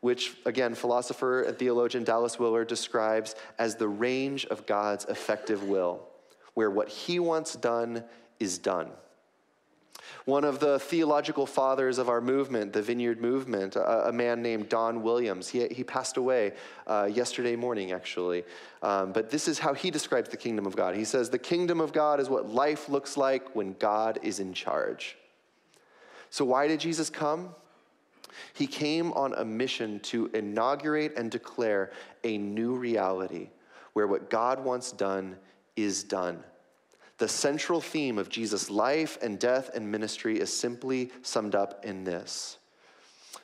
which, 0.01 0.35
again, 0.45 0.73
philosopher 0.73 1.43
and 1.43 1.57
theologian 1.57 2.03
Dallas 2.03 2.39
Willard 2.39 2.67
describes 2.67 3.35
as 3.59 3.75
the 3.75 3.87
range 3.87 4.45
of 4.45 4.65
God's 4.65 5.05
effective 5.05 5.63
will, 5.63 6.01
where 6.55 6.71
what 6.71 6.89
he 6.89 7.19
wants 7.19 7.55
done 7.55 8.03
is 8.39 8.57
done. 8.57 8.89
One 10.29 10.43
of 10.43 10.59
the 10.59 10.77
theological 10.77 11.47
fathers 11.47 11.97
of 11.97 12.07
our 12.07 12.21
movement, 12.21 12.71
the 12.71 12.83
Vineyard 12.83 13.19
Movement, 13.19 13.75
a, 13.75 14.09
a 14.09 14.11
man 14.11 14.43
named 14.43 14.69
Don 14.69 15.01
Williams, 15.01 15.47
he, 15.47 15.67
he 15.69 15.83
passed 15.83 16.17
away 16.17 16.53
uh, 16.85 17.09
yesterday 17.11 17.55
morning, 17.55 17.93
actually. 17.93 18.43
Um, 18.83 19.11
but 19.11 19.31
this 19.31 19.47
is 19.47 19.57
how 19.57 19.73
he 19.73 19.89
describes 19.89 20.29
the 20.29 20.37
kingdom 20.37 20.67
of 20.67 20.75
God. 20.75 20.95
He 20.95 21.03
says, 21.03 21.31
The 21.31 21.39
kingdom 21.39 21.81
of 21.81 21.93
God 21.93 22.19
is 22.19 22.29
what 22.29 22.47
life 22.47 22.89
looks 22.89 23.17
like 23.17 23.55
when 23.55 23.73
God 23.79 24.19
is 24.21 24.39
in 24.39 24.53
charge. 24.53 25.17
So, 26.29 26.45
why 26.45 26.67
did 26.67 26.79
Jesus 26.79 27.09
come? 27.09 27.55
He 28.53 28.67
came 28.67 29.11
on 29.13 29.33
a 29.33 29.43
mission 29.43 29.99
to 30.01 30.29
inaugurate 30.35 31.17
and 31.17 31.31
declare 31.31 31.91
a 32.23 32.37
new 32.37 32.75
reality 32.75 33.49
where 33.93 34.05
what 34.05 34.29
God 34.29 34.63
wants 34.63 34.91
done 34.91 35.37
is 35.75 36.03
done. 36.03 36.43
The 37.19 37.27
central 37.27 37.81
theme 37.81 38.17
of 38.17 38.29
Jesus' 38.29 38.69
life 38.69 39.17
and 39.21 39.37
death 39.37 39.71
and 39.75 39.91
ministry 39.91 40.39
is 40.39 40.51
simply 40.51 41.11
summed 41.21 41.53
up 41.53 41.85
in 41.85 42.05
this. 42.05 42.57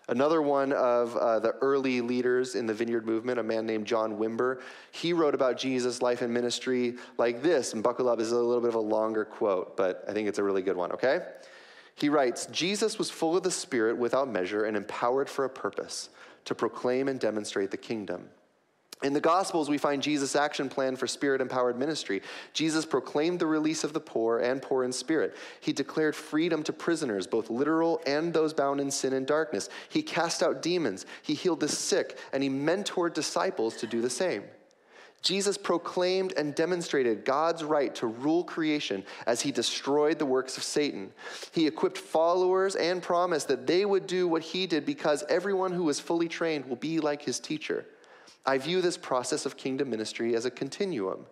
Another 0.08 0.42
one 0.42 0.72
of 0.72 1.16
uh, 1.18 1.40
the 1.40 1.52
early 1.62 2.00
leaders 2.00 2.56
in 2.56 2.68
the 2.68 2.74
vineyard 2.74 3.06
movement, 3.06 3.40
a 3.40 3.44
man 3.44 3.66
named 3.66 3.86
John 3.86 4.18
Wimber, 4.18 4.62
he 4.92 5.14
wrote 5.14 5.36
about 5.36 5.58
Jesus' 5.58 6.02
life 6.02 6.22
and 6.22 6.34
ministry 6.34 6.96
like 7.18 7.42
this, 7.42 7.74
and 7.74 7.84
buckle 7.84 8.08
up, 8.08 8.20
is 8.20 8.32
a 8.32 8.36
little 8.38 8.62
bit 8.62 8.70
of 8.70 8.76
a 8.76 8.80
longer 8.80 9.26
quote, 9.26 9.76
but 9.76 10.06
I 10.08 10.14
think 10.14 10.30
it's 10.30 10.40
a 10.40 10.44
really 10.44 10.62
good 10.62 10.78
one, 10.78 10.92
okay? 10.94 11.22
He 11.96 12.10
writes 12.10 12.46
Jesus 12.48 12.98
was 12.98 13.10
full 13.10 13.36
of 13.36 13.44
the 13.44 13.52
Spirit 13.52 13.98
without 13.98 14.30
measure 14.30 14.66
and 14.66 14.78
empowered 14.78 15.30
for 15.30 15.44
a 15.44 15.50
purpose 15.50 16.10
to 16.46 16.56
proclaim 16.56 17.08
and 17.08 17.20
demonstrate 17.20 17.72
the 17.72 17.78
kingdom. 17.78 18.30
In 19.06 19.14
the 19.14 19.22
Gospels, 19.22 19.70
we 19.70 19.78
find 19.78 20.02
Jesus' 20.02 20.36
action 20.36 20.68
plan 20.68 20.96
for 20.96 21.06
spirit 21.06 21.40
empowered 21.40 21.78
ministry. 21.78 22.24
Jesus 22.54 22.88
proclaimed 22.88 23.38
the 23.38 23.46
release 23.46 23.84
of 23.84 23.94
the 23.94 24.00
poor 24.00 24.40
and 24.40 24.60
poor 24.60 24.84
in 24.84 24.92
spirit. 24.92 25.38
He 25.62 25.74
declared 25.74 26.16
freedom 26.16 26.64
to 26.64 26.74
prisoners, 26.74 27.28
both 27.28 27.52
literal 27.52 28.02
and 28.08 28.34
those 28.34 28.52
bound 28.52 28.82
in 28.82 28.90
sin 28.90 29.14
and 29.14 29.28
darkness. 29.28 29.70
He 29.90 30.02
cast 30.02 30.42
out 30.42 30.64
demons. 30.64 31.06
He 31.22 31.36
healed 31.36 31.60
the 31.60 31.68
sick, 31.68 32.18
and 32.34 32.42
he 32.42 32.50
mentored 32.50 33.14
disciples 33.14 33.76
to 33.76 33.86
do 33.86 34.02
the 34.02 34.10
same. 34.10 34.44
Jesus 35.22 35.56
proclaimed 35.56 36.34
and 36.36 36.56
demonstrated 36.56 37.26
God's 37.26 37.64
right 37.64 37.94
to 37.96 38.08
rule 38.08 38.44
creation 38.44 39.04
as 39.28 39.40
he 39.40 39.52
destroyed 39.52 40.18
the 40.18 40.26
works 40.26 40.58
of 40.58 40.64
Satan. 40.64 41.12
He 41.52 41.68
equipped 41.68 42.00
followers 42.00 42.76
and 42.76 43.04
promised 43.04 43.50
that 43.50 43.68
they 43.68 43.86
would 43.86 44.08
do 44.08 44.28
what 44.28 44.42
he 44.42 44.66
did 44.66 44.84
because 44.84 45.24
everyone 45.30 45.74
who 45.74 45.88
is 45.90 46.00
fully 46.00 46.28
trained 46.28 46.66
will 46.66 46.76
be 46.76 47.00
like 47.00 47.22
his 47.22 47.40
teacher. 47.40 47.86
I 48.46 48.58
view 48.58 48.82
this 48.82 48.98
process 48.98 49.46
of 49.46 49.58
kingdom 49.58 49.90
ministry 49.90 50.36
as 50.36 50.46
a 50.46 50.52
continuum. 50.52 51.26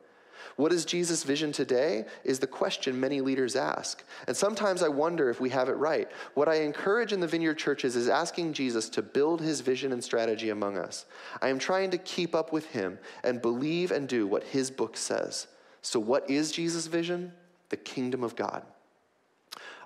What 0.56 0.72
is 0.72 0.86
Jesus' 0.86 1.24
vision 1.24 1.52
today 1.52 2.06
is 2.24 2.40
the 2.40 2.48
question 2.48 3.00
many 3.00 3.22
leaders 3.22 3.56
ask. 3.56 4.04
And 4.28 4.38
sometimes 4.38 4.84
I 4.84 4.88
wonder 4.88 5.30
if 5.30 5.40
we 5.40 5.50
have 5.50 5.68
it 5.70 5.74
right. 5.74 6.08
What 6.36 6.48
I 6.48 6.62
encourage 6.62 7.12
in 7.12 7.20
the 7.20 7.28
vineyard 7.28 7.58
churches 7.58 7.96
is 7.96 8.08
asking 8.08 8.54
Jesus 8.54 8.90
to 8.90 9.02
build 9.02 9.42
his 9.42 9.62
vision 9.62 9.92
and 9.92 10.04
strategy 10.04 10.50
among 10.50 10.78
us. 10.78 11.06
I 11.42 11.48
am 11.48 11.60
trying 11.60 11.90
to 11.92 11.98
keep 11.98 12.36
up 12.36 12.52
with 12.52 12.68
him 12.68 13.00
and 13.24 13.42
believe 13.42 13.92
and 13.92 14.08
do 14.08 14.28
what 14.28 14.44
his 14.44 14.70
book 14.70 14.96
says. 14.96 15.48
So, 15.82 16.00
what 16.00 16.30
is 16.30 16.52
Jesus' 16.52 16.88
vision? 16.88 17.34
The 17.70 17.78
kingdom 17.78 18.24
of 18.24 18.36
God. 18.36 18.64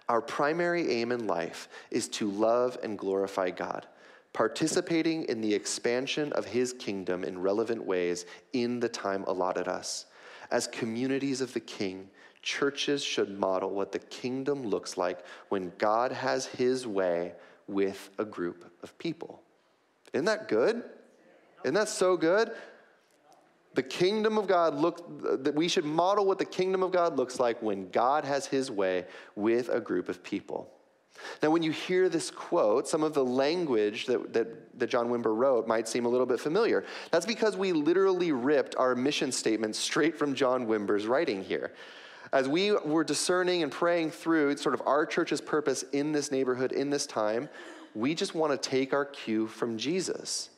Our 0.09 0.21
primary 0.21 0.91
aim 0.91 1.11
in 1.11 1.27
life 1.27 1.69
is 1.91 2.07
to 2.09 2.29
love 2.29 2.77
and 2.83 2.97
glorify 2.97 3.51
God 3.51 3.85
participating 4.37 5.23
in 5.23 5.41
the 5.41 5.51
expansion 5.51 6.31
of 6.33 6.45
his 6.45 6.71
kingdom 6.71 7.23
in 7.23 7.41
relevant 7.41 7.83
ways 7.83 8.27
in 8.53 8.79
the 8.79 8.87
time 8.87 9.23
allotted 9.23 9.67
us. 9.67 10.05
As 10.51 10.67
communities 10.67 11.41
of 11.41 11.51
the 11.55 11.59
king, 11.59 12.07
churches 12.43 13.03
should 13.03 13.39
model 13.39 13.71
what 13.71 13.91
the 13.91 13.97
kingdom 13.97 14.61
looks 14.61 14.95
like 14.95 15.25
when 15.49 15.71
God 15.79 16.11
has 16.11 16.45
his 16.45 16.85
way 16.85 17.33
with 17.67 18.11
a 18.19 18.25
group 18.25 18.71
of 18.83 18.95
people. 18.99 19.41
Isn't 20.13 20.25
that 20.25 20.47
good? 20.47 20.83
Isn't 21.63 21.73
that 21.73 21.89
so 21.89 22.15
good? 22.15 22.51
The 23.73 23.81
kingdom 23.81 24.37
of 24.37 24.45
God 24.45 24.75
look 24.75 25.43
that 25.43 25.55
we 25.55 25.67
should 25.67 25.83
model 25.83 26.27
what 26.27 26.37
the 26.37 26.45
kingdom 26.45 26.83
of 26.83 26.91
God 26.91 27.17
looks 27.17 27.39
like 27.39 27.59
when 27.63 27.89
God 27.89 28.23
has 28.23 28.45
his 28.45 28.69
way 28.69 29.05
with 29.35 29.69
a 29.69 29.79
group 29.79 30.09
of 30.09 30.21
people. 30.21 30.69
Now, 31.41 31.49
when 31.51 31.63
you 31.63 31.71
hear 31.71 32.09
this 32.09 32.31
quote, 32.31 32.87
some 32.87 33.03
of 33.03 33.13
the 33.13 33.23
language 33.23 34.05
that, 34.05 34.33
that, 34.33 34.79
that, 34.79 34.89
John 34.89 35.09
Wimber 35.09 35.35
wrote 35.35 35.67
might 35.67 35.87
seem 35.87 36.05
a 36.05 36.09
little 36.09 36.25
bit 36.25 36.39
familiar. 36.39 36.85
That's 37.11 37.25
because 37.25 37.57
we 37.57 37.73
literally 37.73 38.31
ripped 38.31 38.75
our 38.75 38.95
mission 38.95 39.31
statement 39.31 39.75
straight 39.75 40.17
from 40.17 40.35
John 40.35 40.67
Wimber's 40.67 41.07
writing 41.07 41.43
here. 41.43 41.71
As 42.33 42.47
we 42.47 42.71
were 42.71 43.03
discerning 43.03 43.63
and 43.63 43.71
praying 43.71 44.11
through 44.11 44.57
sort 44.57 44.75
of 44.75 44.81
our 44.85 45.05
church's 45.05 45.41
purpose 45.41 45.83
in 45.93 46.11
this 46.11 46.31
neighborhood, 46.31 46.71
in 46.71 46.89
this 46.89 47.05
time, 47.05 47.47
we 47.95 48.13
just 48.13 48.35
want 48.35 48.51
to 48.51 48.69
take 48.69 48.93
our 48.93 49.05
cue 49.05 49.47
from 49.47 49.77
Jesus. 49.77 50.49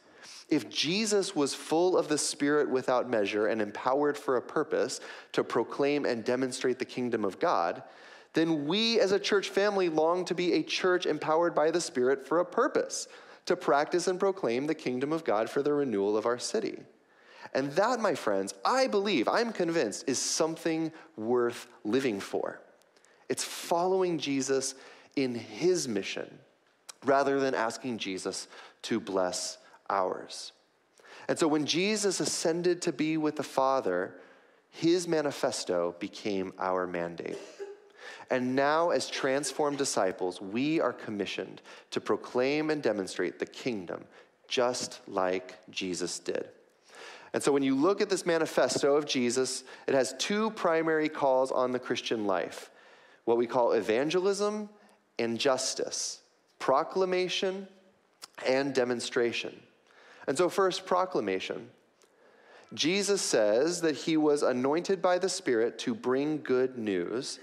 If 0.49 0.67
Jesus 0.69 1.35
was 1.35 1.53
full 1.53 1.95
of 1.95 2.07
the 2.07 2.17
Spirit 2.17 2.69
without 2.69 3.09
measure 3.09 3.47
and 3.47 3.61
empowered 3.61 4.17
for 4.17 4.37
a 4.37 4.41
purpose 4.41 4.99
to 5.33 5.43
proclaim 5.43 6.05
and 6.05 6.25
demonstrate 6.25 6.79
the 6.79 6.85
kingdom 6.85 7.23
of 7.23 7.39
God, 7.39 7.83
then 8.39 8.65
we 8.65 8.99
as 8.99 9.11
a 9.11 9.19
church 9.19 9.49
family 9.49 9.89
long 9.89 10.23
to 10.25 10.33
be 10.33 10.53
a 10.53 10.63
church 10.63 11.05
empowered 11.05 11.53
by 11.53 11.71
the 11.71 11.81
Spirit 11.81 12.25
for 12.25 12.39
a 12.39 12.45
purpose 12.45 13.07
to 13.45 13.55
practice 13.55 14.07
and 14.07 14.19
proclaim 14.19 14.67
the 14.67 14.75
kingdom 14.75 15.11
of 15.11 15.23
God 15.23 15.49
for 15.49 15.61
the 15.61 15.73
renewal 15.73 16.15
of 16.15 16.25
our 16.25 16.39
city. 16.39 16.79
And 17.53 17.71
that, 17.73 17.99
my 17.99 18.15
friends, 18.15 18.53
I 18.63 18.87
believe, 18.87 19.27
I'm 19.27 19.51
convinced, 19.51 20.07
is 20.07 20.19
something 20.19 20.91
worth 21.17 21.67
living 21.83 22.19
for. 22.19 22.61
It's 23.27 23.43
following 23.43 24.19
Jesus 24.19 24.75
in 25.15 25.35
his 25.35 25.87
mission 25.87 26.39
rather 27.05 27.39
than 27.39 27.55
asking 27.55 27.97
Jesus 27.97 28.47
to 28.83 28.99
bless 28.99 29.57
ours. 29.89 30.51
And 31.27 31.37
so 31.37 31.47
when 31.47 31.65
Jesus 31.65 32.19
ascended 32.19 32.81
to 32.83 32.91
be 32.91 33.17
with 33.17 33.35
the 33.35 33.43
Father, 33.43 34.15
his 34.69 35.07
manifesto 35.07 35.95
became 35.99 36.53
our 36.59 36.85
mandate. 36.85 37.37
And 38.31 38.55
now, 38.55 38.91
as 38.91 39.09
transformed 39.09 39.77
disciples, 39.77 40.39
we 40.39 40.79
are 40.79 40.93
commissioned 40.93 41.61
to 41.91 41.99
proclaim 41.99 42.69
and 42.69 42.81
demonstrate 42.81 43.39
the 43.39 43.45
kingdom 43.45 44.05
just 44.47 44.99
like 45.07 45.57
Jesus 45.69 46.19
did. 46.19 46.45
And 47.33 47.41
so, 47.41 47.51
when 47.51 47.63
you 47.63 47.75
look 47.75 48.01
at 48.01 48.09
this 48.09 48.25
manifesto 48.25 48.95
of 48.95 49.05
Jesus, 49.05 49.63
it 49.87 49.93
has 49.93 50.13
two 50.17 50.51
primary 50.51 51.09
calls 51.09 51.51
on 51.51 51.71
the 51.71 51.79
Christian 51.79 52.25
life 52.25 52.71
what 53.25 53.37
we 53.37 53.45
call 53.45 53.73
evangelism 53.73 54.69
and 55.19 55.39
justice, 55.39 56.21
proclamation 56.57 57.67
and 58.47 58.73
demonstration. 58.73 59.55
And 60.27 60.37
so, 60.37 60.49
first, 60.49 60.85
proclamation. 60.85 61.69
Jesus 62.73 63.21
says 63.21 63.81
that 63.81 63.95
he 63.95 64.15
was 64.17 64.43
anointed 64.43 65.01
by 65.01 65.17
the 65.17 65.29
Spirit 65.29 65.79
to 65.79 65.95
bring 65.95 66.41
good 66.41 66.77
news 66.77 67.39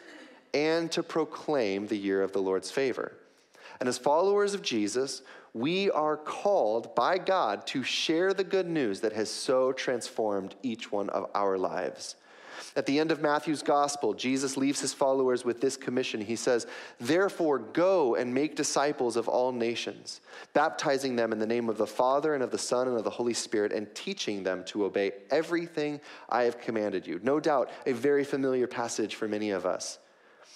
and 0.56 0.90
to 0.90 1.02
proclaim 1.02 1.86
the 1.86 1.98
year 1.98 2.22
of 2.22 2.32
the 2.32 2.40
Lord's 2.40 2.70
favor. 2.70 3.12
And 3.78 3.90
as 3.90 3.98
followers 3.98 4.54
of 4.54 4.62
Jesus, 4.62 5.20
we 5.52 5.90
are 5.90 6.16
called 6.16 6.94
by 6.94 7.18
God 7.18 7.66
to 7.68 7.82
share 7.82 8.32
the 8.32 8.42
good 8.42 8.66
news 8.66 9.00
that 9.00 9.12
has 9.12 9.30
so 9.30 9.72
transformed 9.72 10.54
each 10.62 10.90
one 10.90 11.10
of 11.10 11.30
our 11.34 11.58
lives. 11.58 12.16
At 12.74 12.86
the 12.86 12.98
end 12.98 13.12
of 13.12 13.20
Matthew's 13.20 13.62
gospel, 13.62 14.14
Jesus 14.14 14.56
leaves 14.56 14.80
his 14.80 14.94
followers 14.94 15.44
with 15.44 15.60
this 15.60 15.76
commission. 15.76 16.22
He 16.22 16.36
says, 16.36 16.66
Therefore, 16.98 17.58
go 17.58 18.14
and 18.14 18.32
make 18.32 18.56
disciples 18.56 19.16
of 19.16 19.28
all 19.28 19.52
nations, 19.52 20.22
baptizing 20.54 21.16
them 21.16 21.32
in 21.32 21.38
the 21.38 21.46
name 21.46 21.68
of 21.68 21.76
the 21.76 21.86
Father 21.86 22.32
and 22.32 22.42
of 22.42 22.50
the 22.50 22.56
Son 22.56 22.88
and 22.88 22.96
of 22.96 23.04
the 23.04 23.10
Holy 23.10 23.34
Spirit, 23.34 23.72
and 23.72 23.94
teaching 23.94 24.42
them 24.42 24.64
to 24.64 24.86
obey 24.86 25.12
everything 25.30 26.00
I 26.30 26.44
have 26.44 26.58
commanded 26.58 27.06
you. 27.06 27.20
No 27.22 27.40
doubt, 27.40 27.70
a 27.84 27.92
very 27.92 28.24
familiar 28.24 28.66
passage 28.66 29.16
for 29.16 29.28
many 29.28 29.50
of 29.50 29.66
us. 29.66 29.98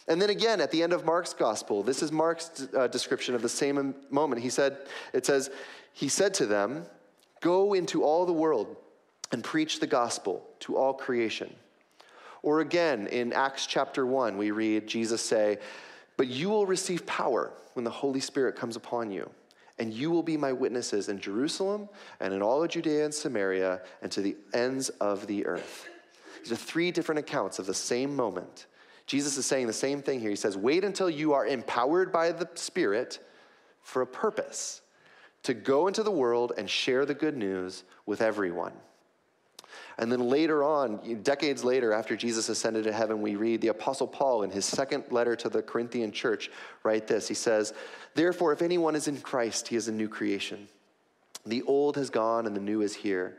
And 0.08 0.20
then 0.20 0.30
again, 0.30 0.60
at 0.60 0.70
the 0.70 0.82
end 0.82 0.92
of 0.92 1.04
Mark's 1.04 1.34
gospel, 1.34 1.82
this 1.82 2.02
is 2.02 2.10
Mark's 2.10 2.68
uh, 2.76 2.86
description 2.88 3.34
of 3.34 3.42
the 3.42 3.48
same 3.48 3.94
moment. 4.10 4.42
He 4.42 4.50
said, 4.50 4.78
it 5.12 5.26
says, 5.26 5.50
He 5.92 6.08
said 6.08 6.34
to 6.34 6.46
them, 6.46 6.84
Go 7.40 7.74
into 7.74 8.02
all 8.02 8.26
the 8.26 8.32
world 8.32 8.76
and 9.32 9.42
preach 9.42 9.80
the 9.80 9.86
gospel 9.86 10.46
to 10.60 10.76
all 10.76 10.92
creation. 10.92 11.54
Or 12.42 12.60
again, 12.60 13.06
in 13.08 13.32
Acts 13.32 13.66
chapter 13.66 14.06
1, 14.06 14.36
we 14.36 14.50
read 14.50 14.86
Jesus 14.86 15.22
say, 15.22 15.58
But 16.16 16.26
you 16.28 16.48
will 16.48 16.66
receive 16.66 17.06
power 17.06 17.52
when 17.74 17.84
the 17.84 17.90
Holy 17.90 18.20
Spirit 18.20 18.56
comes 18.56 18.76
upon 18.76 19.10
you, 19.10 19.30
and 19.78 19.92
you 19.92 20.10
will 20.10 20.22
be 20.22 20.36
my 20.36 20.52
witnesses 20.52 21.08
in 21.08 21.20
Jerusalem 21.20 21.88
and 22.18 22.32
in 22.32 22.42
all 22.42 22.62
of 22.62 22.70
Judea 22.70 23.04
and 23.04 23.14
Samaria 23.14 23.82
and 24.02 24.10
to 24.12 24.20
the 24.22 24.36
ends 24.54 24.88
of 25.00 25.26
the 25.26 25.46
earth. 25.46 25.86
These 26.42 26.52
are 26.52 26.56
three 26.56 26.90
different 26.90 27.18
accounts 27.18 27.58
of 27.58 27.66
the 27.66 27.74
same 27.74 28.16
moment. 28.16 28.66
Jesus 29.10 29.36
is 29.36 29.44
saying 29.44 29.66
the 29.66 29.72
same 29.72 30.02
thing 30.02 30.20
here. 30.20 30.30
He 30.30 30.36
says, 30.36 30.56
Wait 30.56 30.84
until 30.84 31.10
you 31.10 31.32
are 31.32 31.44
empowered 31.44 32.12
by 32.12 32.30
the 32.30 32.48
Spirit 32.54 33.18
for 33.82 34.02
a 34.02 34.06
purpose 34.06 34.82
to 35.42 35.52
go 35.52 35.88
into 35.88 36.04
the 36.04 36.12
world 36.12 36.52
and 36.56 36.70
share 36.70 37.04
the 37.04 37.12
good 37.12 37.36
news 37.36 37.82
with 38.06 38.22
everyone. 38.22 38.72
And 39.98 40.12
then 40.12 40.20
later 40.20 40.62
on, 40.62 41.22
decades 41.24 41.64
later, 41.64 41.92
after 41.92 42.14
Jesus 42.14 42.48
ascended 42.48 42.84
to 42.84 42.92
heaven, 42.92 43.20
we 43.20 43.34
read 43.34 43.60
the 43.60 43.68
Apostle 43.68 44.06
Paul 44.06 44.44
in 44.44 44.50
his 44.52 44.64
second 44.64 45.02
letter 45.10 45.34
to 45.34 45.48
the 45.48 45.60
Corinthian 45.60 46.12
church 46.12 46.48
write 46.84 47.08
this. 47.08 47.26
He 47.26 47.34
says, 47.34 47.74
Therefore, 48.14 48.52
if 48.52 48.62
anyone 48.62 48.94
is 48.94 49.08
in 49.08 49.20
Christ, 49.20 49.66
he 49.66 49.74
is 49.74 49.88
a 49.88 49.92
new 49.92 50.08
creation. 50.08 50.68
The 51.44 51.62
old 51.62 51.96
has 51.96 52.10
gone 52.10 52.46
and 52.46 52.54
the 52.54 52.60
new 52.60 52.80
is 52.80 52.94
here. 52.94 53.38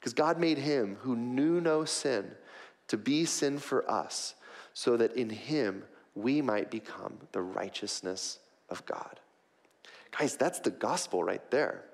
Because 0.00 0.14
God 0.14 0.40
made 0.40 0.56
him 0.58 0.96
who 1.02 1.14
knew 1.14 1.60
no 1.60 1.84
sin 1.84 2.30
to 2.88 2.96
be 2.96 3.26
sin 3.26 3.58
for 3.58 3.88
us, 3.88 4.34
so 4.72 4.96
that 4.96 5.14
in 5.14 5.28
him 5.30 5.84
we 6.14 6.40
might 6.40 6.70
become 6.70 7.18
the 7.32 7.42
righteousness 7.42 8.38
of 8.70 8.84
God. 8.86 9.20
Guys, 10.18 10.36
that's 10.36 10.58
the 10.58 10.70
gospel 10.70 11.22
right 11.22 11.48
there. 11.50 11.84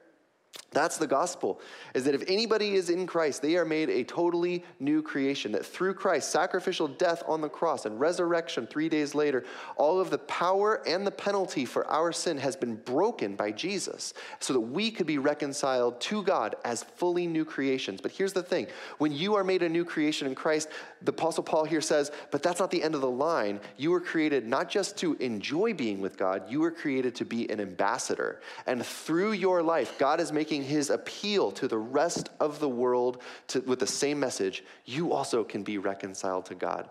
That's 0.73 0.99
the 0.99 1.07
gospel, 1.07 1.61
is 1.95 2.05
that 2.05 2.15
if 2.15 2.23
anybody 2.29 2.75
is 2.75 2.91
in 2.91 3.07
Christ, 3.07 3.41
they 3.41 3.57
are 3.57 3.65
made 3.65 3.89
a 3.89 4.05
totally 4.05 4.63
new 4.79 5.01
creation. 5.01 5.53
That 5.53 5.65
through 5.65 5.95
Christ's 5.95 6.31
sacrificial 6.31 6.87
death 6.87 7.23
on 7.27 7.41
the 7.41 7.49
cross 7.49 7.87
and 7.87 7.99
resurrection 7.99 8.67
three 8.67 8.91
days 8.91 9.15
later, 9.15 9.45
all 9.77 9.99
of 10.01 10.11
the 10.11 10.19
power 10.19 10.83
and 10.87 11.07
the 11.07 11.11
penalty 11.11 11.65
for 11.65 11.87
our 11.87 12.13
sin 12.13 12.37
has 12.37 12.57
been 12.57 12.77
broken 12.77 13.37
by 13.37 13.53
Jesus 13.53 14.13
so 14.39 14.53
that 14.53 14.61
we 14.61 14.91
could 14.91 15.07
be 15.07 15.17
reconciled 15.17 15.99
to 16.03 16.23
God 16.23 16.57
as 16.65 16.83
fully 16.83 17.27
new 17.27 17.45
creations. 17.45 18.03
But 18.03 18.13
here's 18.13 18.35
the 18.35 18.43
thing 18.43 18.67
when 18.99 19.13
you 19.13 19.35
are 19.35 19.45
made 19.45 19.63
a 19.63 19.69
new 19.69 19.85
creation 19.85 20.27
in 20.27 20.35
Christ, 20.35 20.69
the 21.01 21.13
Apostle 21.13 21.43
Paul 21.43 21.65
here 21.65 21.81
says, 21.81 22.11
but 22.31 22.43
that's 22.43 22.61
not 22.61 22.71
the 22.71 22.83
end 22.83 22.95
of 22.95 23.01
the 23.01 23.11
line. 23.11 23.61
You 23.79 23.93
were 23.93 24.01
created 24.01 24.47
not 24.47 24.69
just 24.69 24.99
to 24.99 25.15
enjoy 25.15 25.73
being 25.73 26.03
with 26.03 26.19
God, 26.19 26.51
you 26.51 26.61
were 26.61 26.71
created 26.71 27.15
to 27.15 27.25
be 27.25 27.49
an 27.51 27.61
ambassador. 27.61 28.41
And 28.67 28.85
through 28.85 29.33
your 29.33 29.63
life, 29.63 29.99
God 29.99 30.21
is 30.21 30.33
making 30.33 30.46
his 30.51 30.91
appeal 30.91 31.51
to 31.53 31.69
the 31.69 31.79
rest 31.79 32.31
of 32.41 32.61
the 32.61 32.69
world 32.69 33.23
to, 33.49 33.61
with 33.61 33.79
the 33.79 33.87
same 33.87 34.21
message, 34.21 34.65
you 34.85 35.13
also 35.13 35.45
can 35.45 35.63
be 35.63 35.79
reconciled 35.79 36.47
to 36.47 36.55
God. 36.55 36.89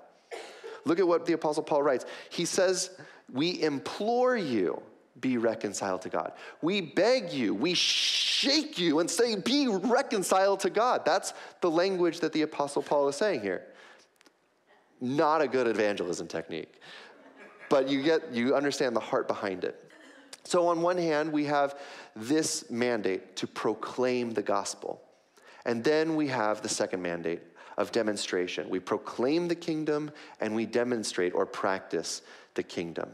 Look 0.85 0.99
at 0.99 1.07
what 1.07 1.25
the 1.25 1.33
Apostle 1.33 1.63
Paul 1.63 1.83
writes. 1.83 2.05
He 2.29 2.45
says, 2.45 2.91
We 3.33 3.61
implore 3.61 4.37
you, 4.37 4.81
be 5.19 5.37
reconciled 5.37 6.01
to 6.03 6.09
God. 6.09 6.33
We 6.61 6.81
beg 6.81 7.31
you, 7.31 7.53
we 7.53 7.73
shake 7.73 8.77
you 8.77 8.99
and 8.99 9.09
say, 9.09 9.35
Be 9.35 9.67
reconciled 9.67 10.59
to 10.61 10.69
God. 10.69 11.03
That's 11.05 11.33
the 11.61 11.71
language 11.71 12.19
that 12.19 12.33
the 12.33 12.43
Apostle 12.43 12.83
Paul 12.83 13.07
is 13.07 13.15
saying 13.15 13.41
here. 13.41 13.65
Not 15.01 15.41
a 15.41 15.47
good 15.47 15.67
evangelism 15.67 16.27
technique, 16.27 16.79
but 17.69 17.89
you 17.89 18.01
get 18.01 18.31
you 18.31 18.55
understand 18.55 18.95
the 18.95 19.01
heart 19.01 19.27
behind 19.27 19.63
it. 19.63 19.84
So, 20.45 20.67
on 20.67 20.81
one 20.81 20.97
hand, 20.97 21.31
we 21.31 21.45
have 21.45 21.77
this 22.15 22.69
mandate 22.69 23.35
to 23.37 23.47
proclaim 23.47 24.31
the 24.31 24.43
gospel. 24.43 25.01
And 25.65 25.83
then 25.83 26.15
we 26.15 26.27
have 26.27 26.61
the 26.61 26.69
second 26.69 27.01
mandate 27.01 27.41
of 27.77 27.91
demonstration. 27.91 28.69
We 28.69 28.79
proclaim 28.79 29.47
the 29.47 29.55
kingdom 29.55 30.11
and 30.39 30.55
we 30.55 30.67
demonstrate 30.67 31.33
or 31.33 31.45
practice 31.47 32.21
the 32.53 32.63
kingdom. 32.63 33.09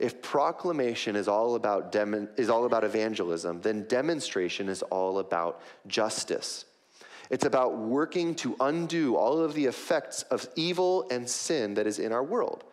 If 0.00 0.20
proclamation 0.22 1.16
is 1.16 1.28
all 1.28 1.54
about 1.54 1.92
dem- 1.92 2.28
is 2.36 2.50
all 2.50 2.64
about 2.64 2.82
evangelism, 2.82 3.60
then 3.60 3.86
demonstration 3.88 4.68
is 4.68 4.82
all 4.82 5.18
about 5.18 5.62
justice. 5.86 6.64
It's 7.30 7.44
about 7.44 7.78
working 7.78 8.34
to 8.36 8.56
undo 8.60 9.16
all 9.16 9.38
of 9.38 9.54
the 9.54 9.66
effects 9.66 10.22
of 10.24 10.48
evil 10.56 11.06
and 11.10 11.28
sin 11.28 11.74
that 11.74 11.86
is 11.86 11.98
in 11.98 12.12
our 12.12 12.24
world. 12.24 12.64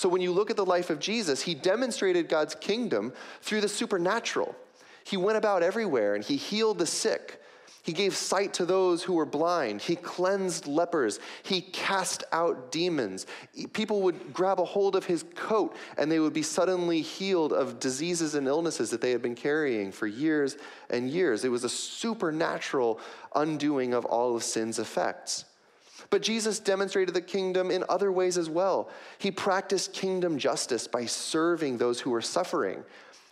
So 0.00 0.08
when 0.08 0.22
you 0.22 0.32
look 0.32 0.48
at 0.48 0.56
the 0.56 0.64
life 0.64 0.88
of 0.88 0.98
Jesus, 0.98 1.42
he 1.42 1.54
demonstrated 1.54 2.26
God's 2.26 2.54
kingdom 2.54 3.12
through 3.42 3.60
the 3.60 3.68
supernatural. 3.68 4.56
He 5.04 5.18
went 5.18 5.36
about 5.36 5.62
everywhere 5.62 6.14
and 6.14 6.24
he 6.24 6.36
healed 6.36 6.78
the 6.78 6.86
sick. 6.86 7.38
He 7.82 7.92
gave 7.92 8.16
sight 8.16 8.54
to 8.54 8.64
those 8.64 9.02
who 9.02 9.12
were 9.12 9.26
blind. 9.26 9.82
He 9.82 9.96
cleansed 9.96 10.66
lepers. 10.66 11.20
He 11.42 11.60
cast 11.60 12.24
out 12.32 12.72
demons. 12.72 13.26
People 13.74 14.00
would 14.00 14.32
grab 14.32 14.58
a 14.58 14.64
hold 14.64 14.96
of 14.96 15.04
his 15.04 15.22
coat 15.34 15.76
and 15.98 16.10
they 16.10 16.18
would 16.18 16.32
be 16.32 16.40
suddenly 16.40 17.02
healed 17.02 17.52
of 17.52 17.78
diseases 17.78 18.34
and 18.34 18.46
illnesses 18.46 18.88
that 18.92 19.02
they 19.02 19.10
had 19.10 19.20
been 19.20 19.34
carrying 19.34 19.92
for 19.92 20.06
years 20.06 20.56
and 20.88 21.10
years. 21.10 21.44
It 21.44 21.50
was 21.50 21.64
a 21.64 21.68
supernatural 21.68 23.00
undoing 23.34 23.92
of 23.92 24.06
all 24.06 24.34
of 24.34 24.44
sin's 24.44 24.78
effects. 24.78 25.44
But 26.10 26.22
Jesus 26.22 26.58
demonstrated 26.58 27.14
the 27.14 27.20
kingdom 27.20 27.70
in 27.70 27.84
other 27.88 28.10
ways 28.10 28.36
as 28.36 28.50
well. 28.50 28.90
He 29.18 29.30
practiced 29.30 29.92
kingdom 29.92 30.38
justice 30.38 30.88
by 30.88 31.06
serving 31.06 31.78
those 31.78 32.00
who 32.00 32.10
were 32.10 32.20
suffering. 32.20 32.82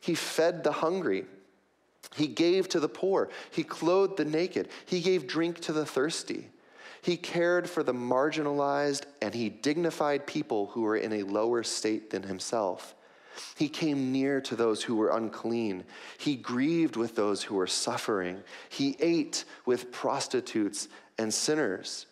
He 0.00 0.14
fed 0.14 0.62
the 0.62 0.72
hungry. 0.72 1.24
He 2.14 2.28
gave 2.28 2.68
to 2.70 2.80
the 2.80 2.88
poor. 2.88 3.28
He 3.50 3.64
clothed 3.64 4.16
the 4.16 4.24
naked. 4.24 4.68
He 4.86 5.00
gave 5.00 5.26
drink 5.26 5.60
to 5.62 5.72
the 5.72 5.84
thirsty. 5.84 6.48
He 7.02 7.16
cared 7.16 7.68
for 7.68 7.82
the 7.82 7.92
marginalized 7.92 9.04
and 9.22 9.34
he 9.34 9.48
dignified 9.48 10.26
people 10.26 10.66
who 10.66 10.82
were 10.82 10.96
in 10.96 11.12
a 11.12 11.22
lower 11.24 11.62
state 11.62 12.10
than 12.10 12.22
himself. 12.22 12.94
He 13.56 13.68
came 13.68 14.12
near 14.12 14.40
to 14.42 14.56
those 14.56 14.82
who 14.82 14.96
were 14.96 15.10
unclean. 15.10 15.84
He 16.18 16.36
grieved 16.36 16.96
with 16.96 17.14
those 17.14 17.42
who 17.42 17.54
were 17.54 17.68
suffering. 17.68 18.42
He 18.68 18.96
ate 19.00 19.44
with 19.64 19.92
prostitutes 19.92 20.88
and 21.18 21.32
sinners. 21.32 22.06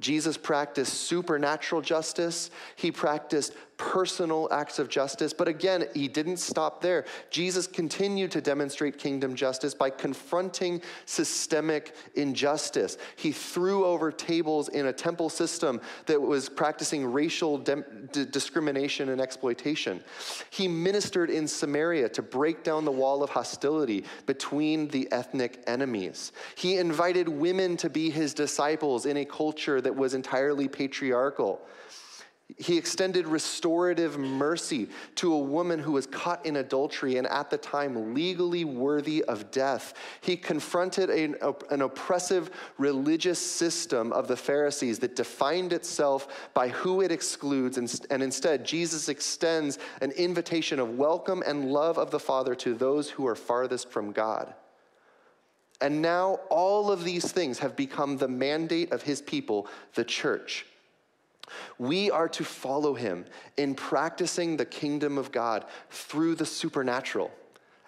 Jesus 0.00 0.36
practiced 0.36 0.94
supernatural 0.94 1.82
justice. 1.82 2.50
He 2.76 2.92
practiced 2.92 3.52
personal 3.78 4.48
acts 4.50 4.78
of 4.78 4.88
justice. 4.88 5.32
But 5.32 5.48
again, 5.48 5.86
he 5.94 6.08
didn't 6.08 6.38
stop 6.38 6.82
there. 6.82 7.06
Jesus 7.30 7.66
continued 7.66 8.30
to 8.32 8.40
demonstrate 8.40 8.98
kingdom 8.98 9.34
justice 9.34 9.72
by 9.72 9.88
confronting 9.88 10.82
systemic 11.06 11.94
injustice. 12.16 12.98
He 13.16 13.32
threw 13.32 13.86
over 13.86 14.12
tables 14.12 14.68
in 14.68 14.86
a 14.86 14.92
temple 14.92 15.30
system 15.30 15.80
that 16.06 16.20
was 16.20 16.48
practicing 16.48 17.06
racial 17.06 17.56
de- 17.56 17.84
discrimination 18.26 19.08
and 19.08 19.20
exploitation. 19.20 20.02
He 20.50 20.68
ministered 20.68 21.30
in 21.30 21.46
Samaria 21.46 22.08
to 22.10 22.22
break 22.22 22.64
down 22.64 22.84
the 22.84 22.90
wall 22.90 23.22
of 23.22 23.30
hostility 23.30 24.04
between 24.26 24.88
the 24.88 25.10
ethnic 25.12 25.62
enemies. 25.68 26.32
He 26.56 26.76
invited 26.76 27.28
women 27.28 27.76
to 27.78 27.88
be 27.88 28.10
his 28.10 28.34
disciples 28.34 29.06
in 29.06 29.16
a 29.18 29.24
culture 29.24 29.80
that 29.80 29.94
was 29.94 30.14
entirely 30.14 30.66
patriarchal. 30.66 31.60
He 32.56 32.78
extended 32.78 33.26
restorative 33.26 34.18
mercy 34.18 34.88
to 35.16 35.34
a 35.34 35.38
woman 35.38 35.78
who 35.78 35.92
was 35.92 36.06
caught 36.06 36.46
in 36.46 36.56
adultery 36.56 37.18
and 37.18 37.26
at 37.26 37.50
the 37.50 37.58
time 37.58 38.14
legally 38.14 38.64
worthy 38.64 39.22
of 39.24 39.50
death. 39.50 39.92
He 40.22 40.34
confronted 40.34 41.10
an, 41.10 41.36
an, 41.70 41.82
oppressive 41.82 42.50
religious 42.78 43.38
system 43.38 44.12
of 44.12 44.28
the 44.28 44.36
Pharisees 44.36 44.98
that 45.00 45.14
defined 45.14 45.74
itself 45.74 46.50
by 46.54 46.68
who 46.68 47.02
it 47.02 47.12
excludes, 47.12 47.76
and, 47.76 48.00
and 48.08 48.22
instead, 48.22 48.64
Jesus 48.64 49.10
extends 49.10 49.78
an 50.00 50.12
invitation 50.12 50.80
of 50.80 50.96
welcome 50.96 51.42
and 51.46 51.70
love 51.70 51.98
of 51.98 52.10
the 52.10 52.18
Father 52.18 52.54
to 52.56 52.72
those 52.72 53.10
who 53.10 53.26
are 53.26 53.36
farthest 53.36 53.90
from 53.90 54.10
God. 54.10 54.54
And 55.82 56.00
now, 56.00 56.40
all 56.48 56.90
of 56.90 57.04
these 57.04 57.30
things 57.30 57.58
have 57.58 57.76
become 57.76 58.16
the 58.16 58.26
mandate 58.26 58.90
of 58.90 59.02
his 59.02 59.20
people, 59.20 59.68
the 59.94 60.04
church. 60.04 60.64
We 61.78 62.10
are 62.10 62.28
to 62.30 62.44
follow 62.44 62.94
him 62.94 63.24
in 63.56 63.74
practicing 63.74 64.56
the 64.56 64.64
kingdom 64.64 65.18
of 65.18 65.32
God 65.32 65.64
through 65.90 66.36
the 66.36 66.46
supernatural. 66.46 67.30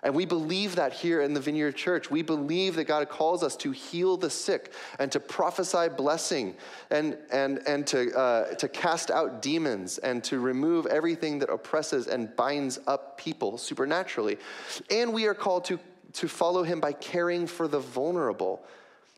And 0.03 0.15
we 0.15 0.25
believe 0.25 0.77
that 0.77 0.93
here 0.93 1.21
in 1.21 1.35
the 1.35 1.41
Vineyard 1.41 1.77
Church. 1.77 2.11
We 2.11 2.23
believe 2.23 2.77
that 2.77 2.85
God 2.85 3.09
calls 3.09 3.43
us 3.43 3.55
to 3.57 3.71
heal 3.71 4.17
the 4.17 4.31
sick 4.31 4.73
and 4.99 5.13
to 5.13 5.21
prophesy 5.21 5.89
blessing 5.89 6.55
and, 6.91 7.19
and, 7.31 7.61
and 7.67 7.87
to, 7.89 8.17
uh, 8.17 8.55
to 8.55 8.69
cast 8.69 9.11
out 9.11 9.43
demons 9.43 9.99
and 9.99 10.25
to 10.25 10.41
remove 10.41 10.87
everything 10.87 11.39
that 11.41 11.51
oppresses 11.51 12.07
and 12.07 12.35
binds 12.35 12.79
up 12.87 13.19
people 13.19 13.59
supernaturally. 13.59 14.39
And 14.91 15.13
we 15.13 15.27
are 15.27 15.35
called 15.35 15.67
to, 15.67 15.79
to 16.15 16.29
follow 16.29 16.63
him 16.63 16.81
by 16.81 16.93
caring 16.93 17.47
for 17.47 17.69
the 17.69 17.81
vulnerable 17.81 18.65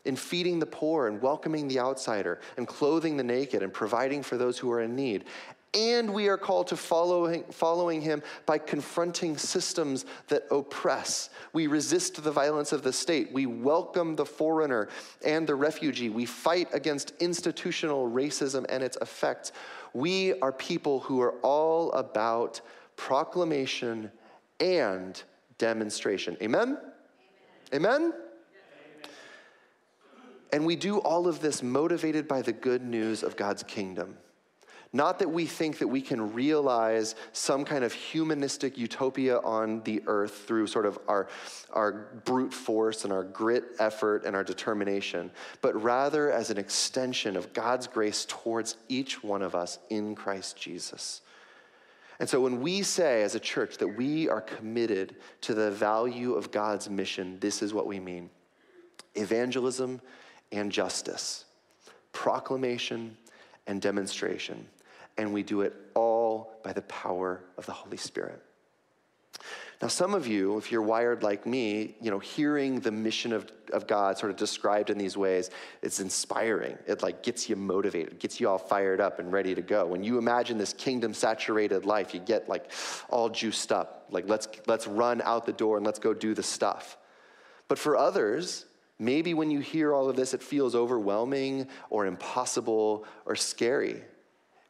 in 0.05 0.15
feeding 0.15 0.59
the 0.59 0.65
poor 0.65 1.07
and 1.07 1.21
welcoming 1.21 1.67
the 1.67 1.79
outsider 1.79 2.39
and 2.57 2.67
clothing 2.67 3.17
the 3.17 3.23
naked 3.23 3.63
and 3.63 3.71
providing 3.73 4.21
for 4.21 4.37
those 4.37 4.57
who 4.57 4.71
are 4.71 4.81
in 4.81 4.95
need. 4.95 5.25
And 5.73 6.13
we 6.13 6.27
are 6.27 6.37
called 6.37 6.67
to 6.67 6.77
following, 6.77 7.43
following 7.49 7.99
him 7.99 8.21
by 8.45 8.59
confronting 8.59 9.37
systems 9.37 10.05
that 10.27 10.45
oppress. 10.51 11.31
We 11.51 11.65
resist 11.65 12.23
the 12.23 12.31
violence 12.31 12.73
of 12.73 12.83
the 12.83 12.93
state. 12.93 13.31
We 13.31 13.47
welcome 13.47 14.15
the 14.15 14.25
foreigner 14.25 14.89
and 15.25 15.47
the 15.47 15.55
refugee. 15.55 16.09
We 16.09 16.25
fight 16.25 16.67
against 16.73 17.13
institutional 17.19 18.07
racism 18.07 18.65
and 18.69 18.83
its 18.83 18.97
effects. 19.01 19.51
We 19.93 20.39
are 20.41 20.51
people 20.51 20.99
who 20.99 21.21
are 21.21 21.33
all 21.41 21.91
about 21.93 22.61
proclamation 22.95 24.11
and 24.59 25.21
demonstration. 25.57 26.37
Amen? 26.41 26.77
Amen? 27.73 28.01
Amen? 28.01 28.13
And 30.53 30.67
we 30.67 30.75
do 30.75 30.99
all 30.99 31.27
of 31.27 31.39
this 31.39 31.63
motivated 31.63 32.27
by 32.27 32.43
the 32.43 32.53
good 32.53 32.83
news 32.83 33.23
of 33.23 33.35
God's 33.35 33.63
kingdom. 33.63 34.15
Not 34.95 35.17
that 35.17 35.31
we 35.31 35.47
think 35.47 35.79
that 35.79 35.87
we 35.87 35.99
can 35.99 36.31
realize 36.31 37.15
some 37.31 37.65
kind 37.65 37.83
of 37.83 37.91
humanistic 37.91 38.77
utopia 38.77 39.39
on 39.39 39.81
the 39.81 40.03
earth 40.05 40.43
through 40.45 40.67
sort 40.67 40.85
of 40.85 40.99
our, 41.07 41.27
our 41.71 42.21
brute 42.23 42.53
force 42.53 43.03
and 43.03 43.11
our 43.11 43.23
grit, 43.23 43.63
effort, 43.79 44.25
and 44.25 44.35
our 44.35 44.43
determination, 44.43 45.31
but 45.61 45.73
rather 45.81 46.31
as 46.31 46.51
an 46.51 46.59
extension 46.59 47.35
of 47.35 47.51
God's 47.53 47.87
grace 47.87 48.23
towards 48.29 48.77
each 48.89 49.23
one 49.23 49.41
of 49.41 49.55
us 49.55 49.79
in 49.89 50.13
Christ 50.13 50.55
Jesus. 50.55 51.21
And 52.19 52.29
so 52.29 52.39
when 52.39 52.61
we 52.61 52.83
say 52.83 53.23
as 53.23 53.33
a 53.33 53.39
church 53.39 53.79
that 53.79 53.97
we 53.97 54.29
are 54.29 54.41
committed 54.41 55.15
to 55.41 55.55
the 55.55 55.71
value 55.71 56.35
of 56.35 56.51
God's 56.51 56.91
mission, 56.91 57.39
this 57.39 57.63
is 57.63 57.73
what 57.73 57.87
we 57.87 57.99
mean 57.99 58.29
evangelism 59.15 59.99
and 60.53 60.71
justice, 60.71 61.45
proclamation 62.11 63.17
and 63.67 63.81
demonstration. 63.81 64.65
And 65.17 65.33
we 65.33 65.43
do 65.43 65.61
it 65.61 65.73
all 65.93 66.59
by 66.63 66.73
the 66.73 66.81
power 66.83 67.41
of 67.57 67.65
the 67.65 67.71
Holy 67.71 67.97
Spirit. 67.97 68.41
Now, 69.81 69.89
some 69.89 70.13
of 70.13 70.27
you, 70.27 70.57
if 70.57 70.71
you're 70.71 70.81
wired 70.81 71.23
like 71.23 71.45
me, 71.45 71.95
you 71.99 72.09
know, 72.09 72.19
hearing 72.19 72.79
the 72.79 72.91
mission 72.91 73.33
of, 73.33 73.51
of 73.73 73.85
God 73.85 74.17
sort 74.17 74.31
of 74.31 74.37
described 74.37 74.89
in 74.89 74.97
these 74.97 75.17
ways, 75.17 75.49
it's 75.81 75.99
inspiring. 75.99 76.77
It 76.87 77.03
like 77.03 77.21
gets 77.21 77.49
you 77.49 77.57
motivated, 77.57 78.17
gets 78.19 78.39
you 78.39 78.47
all 78.47 78.57
fired 78.57 79.01
up 79.01 79.19
and 79.19 79.33
ready 79.33 79.53
to 79.53 79.61
go. 79.61 79.85
When 79.85 80.01
you 80.01 80.17
imagine 80.17 80.57
this 80.57 80.71
kingdom 80.71 81.13
saturated 81.13 81.85
life, 81.85 82.13
you 82.13 82.21
get 82.21 82.47
like 82.47 82.71
all 83.09 83.27
juiced 83.27 83.73
up. 83.73 84.05
Like 84.09 84.29
let's 84.29 84.47
let's 84.67 84.87
run 84.87 85.21
out 85.21 85.45
the 85.45 85.51
door 85.51 85.75
and 85.75 85.85
let's 85.85 85.99
go 85.99 86.13
do 86.13 86.33
the 86.33 86.43
stuff. 86.43 86.97
But 87.67 87.77
for 87.77 87.97
others, 87.97 88.65
Maybe 88.99 89.33
when 89.33 89.51
you 89.51 89.59
hear 89.59 89.93
all 89.93 90.09
of 90.09 90.15
this, 90.15 90.33
it 90.33 90.41
feels 90.41 90.75
overwhelming 90.75 91.67
or 91.89 92.05
impossible 92.05 93.05
or 93.25 93.35
scary. 93.35 94.01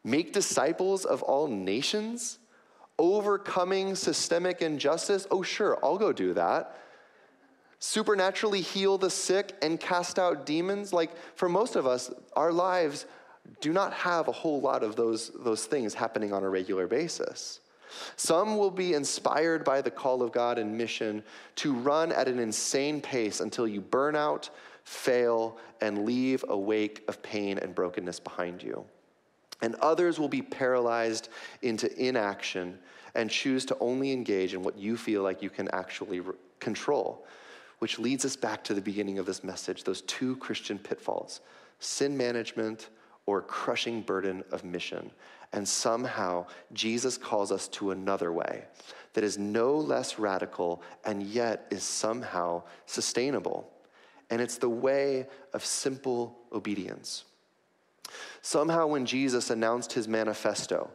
Make 0.03 0.33
disciples 0.33 1.05
of 1.05 1.21
all 1.21 1.47
nations? 1.47 2.39
Overcoming 2.97 3.95
systemic 3.95 4.61
injustice? 4.61 5.27
Oh, 5.31 5.43
sure, 5.43 5.77
I'll 5.83 5.97
go 5.97 6.13
do 6.13 6.33
that. 6.33 6.77
Supernaturally 7.79 8.61
heal 8.61 8.97
the 8.97 9.09
sick 9.09 9.51
and 9.61 9.79
cast 9.79 10.17
out 10.17 10.45
demons? 10.45 10.93
Like, 10.93 11.11
for 11.35 11.49
most 11.49 11.75
of 11.75 11.85
us, 11.85 12.11
our 12.35 12.51
lives 12.51 13.05
do 13.59 13.73
not 13.73 13.93
have 13.93 14.27
a 14.27 14.31
whole 14.31 14.61
lot 14.61 14.83
of 14.83 14.95
those, 14.95 15.31
those 15.35 15.65
things 15.65 15.93
happening 15.93 16.31
on 16.31 16.43
a 16.43 16.49
regular 16.49 16.87
basis. 16.87 17.59
Some 18.15 18.57
will 18.57 18.71
be 18.71 18.93
inspired 18.93 19.63
by 19.63 19.81
the 19.81 19.91
call 19.91 20.21
of 20.21 20.31
God 20.31 20.57
and 20.57 20.77
mission 20.77 21.23
to 21.57 21.73
run 21.73 22.11
at 22.11 22.27
an 22.27 22.39
insane 22.39 23.01
pace 23.01 23.39
until 23.39 23.67
you 23.67 23.81
burn 23.81 24.15
out, 24.15 24.49
fail, 24.83 25.57
and 25.81 26.05
leave 26.05 26.43
a 26.49 26.57
wake 26.57 27.03
of 27.07 27.21
pain 27.21 27.57
and 27.57 27.73
brokenness 27.73 28.19
behind 28.19 28.63
you. 28.63 28.85
And 29.61 29.75
others 29.75 30.19
will 30.19 30.29
be 30.29 30.41
paralyzed 30.41 31.29
into 31.61 31.91
inaction 32.01 32.77
and 33.15 33.29
choose 33.29 33.65
to 33.65 33.77
only 33.79 34.11
engage 34.11 34.53
in 34.53 34.63
what 34.63 34.77
you 34.77 34.97
feel 34.97 35.21
like 35.21 35.41
you 35.41 35.49
can 35.49 35.69
actually 35.71 36.21
control, 36.59 37.25
which 37.79 37.99
leads 37.99 38.25
us 38.25 38.35
back 38.35 38.63
to 38.65 38.73
the 38.73 38.81
beginning 38.81 39.19
of 39.19 39.25
this 39.25 39.43
message 39.43 39.83
those 39.83 40.01
two 40.01 40.35
Christian 40.37 40.79
pitfalls 40.79 41.41
sin 41.79 42.15
management, 42.15 42.89
or 43.25 43.41
crushing 43.41 44.01
burden 44.01 44.43
of 44.51 44.63
mission. 44.63 45.11
And 45.53 45.67
somehow, 45.67 46.47
Jesus 46.73 47.17
calls 47.17 47.51
us 47.51 47.67
to 47.69 47.91
another 47.91 48.31
way 48.31 48.65
that 49.13 49.23
is 49.23 49.37
no 49.37 49.75
less 49.75 50.17
radical 50.17 50.81
and 51.05 51.23
yet 51.23 51.67
is 51.69 51.83
somehow 51.83 52.63
sustainable. 52.85 53.69
And 54.29 54.41
it's 54.41 54.57
the 54.57 54.69
way 54.69 55.27
of 55.53 55.63
simple 55.63 56.35
obedience. 56.51 57.25
Somehow, 58.41 58.87
when 58.87 59.05
Jesus 59.05 59.49
announced 59.49 59.93
his 59.93 60.07
manifesto 60.07 60.89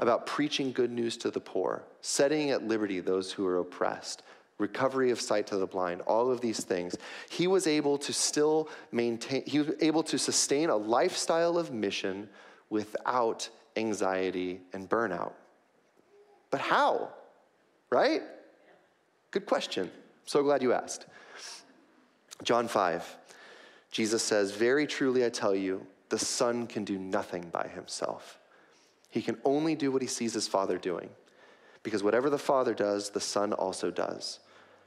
about 0.00 0.26
preaching 0.26 0.72
good 0.72 0.90
news 0.90 1.16
to 1.18 1.30
the 1.30 1.40
poor, 1.40 1.82
setting 2.00 2.50
at 2.50 2.66
liberty 2.66 3.00
those 3.00 3.32
who 3.32 3.46
are 3.46 3.58
oppressed, 3.58 4.22
recovery 4.58 5.10
of 5.10 5.20
sight 5.20 5.46
to 5.48 5.56
the 5.56 5.66
blind, 5.66 6.00
all 6.02 6.30
of 6.30 6.40
these 6.40 6.62
things, 6.62 6.96
he 7.28 7.46
was 7.46 7.66
able 7.66 7.98
to 7.98 8.12
still 8.12 8.68
maintain, 8.92 9.42
he 9.46 9.58
was 9.58 9.70
able 9.80 10.02
to 10.04 10.18
sustain 10.18 10.70
a 10.70 10.76
lifestyle 10.76 11.58
of 11.58 11.72
mission 11.72 12.28
without 12.70 13.48
anxiety 13.76 14.60
and 14.72 14.88
burnout. 14.88 15.32
But 16.50 16.60
how? 16.60 17.10
Right? 17.90 18.22
Good 19.30 19.46
question. 19.46 19.90
So 20.24 20.42
glad 20.42 20.62
you 20.62 20.72
asked. 20.72 21.06
John 22.42 22.68
5, 22.68 23.16
Jesus 23.90 24.22
says, 24.22 24.52
Very 24.52 24.86
truly 24.86 25.24
I 25.24 25.28
tell 25.28 25.54
you, 25.54 25.86
the 26.08 26.18
Son 26.18 26.66
can 26.66 26.84
do 26.84 26.98
nothing 26.98 27.48
by 27.50 27.68
himself. 27.68 28.38
He 29.10 29.22
can 29.22 29.36
only 29.44 29.74
do 29.74 29.90
what 29.92 30.02
he 30.02 30.08
sees 30.08 30.34
his 30.34 30.48
Father 30.48 30.78
doing. 30.78 31.10
Because 31.82 32.02
whatever 32.02 32.30
the 32.30 32.38
Father 32.38 32.74
does, 32.74 33.10
the 33.10 33.20
Son 33.20 33.52
also 33.52 33.90
does. 33.90 34.40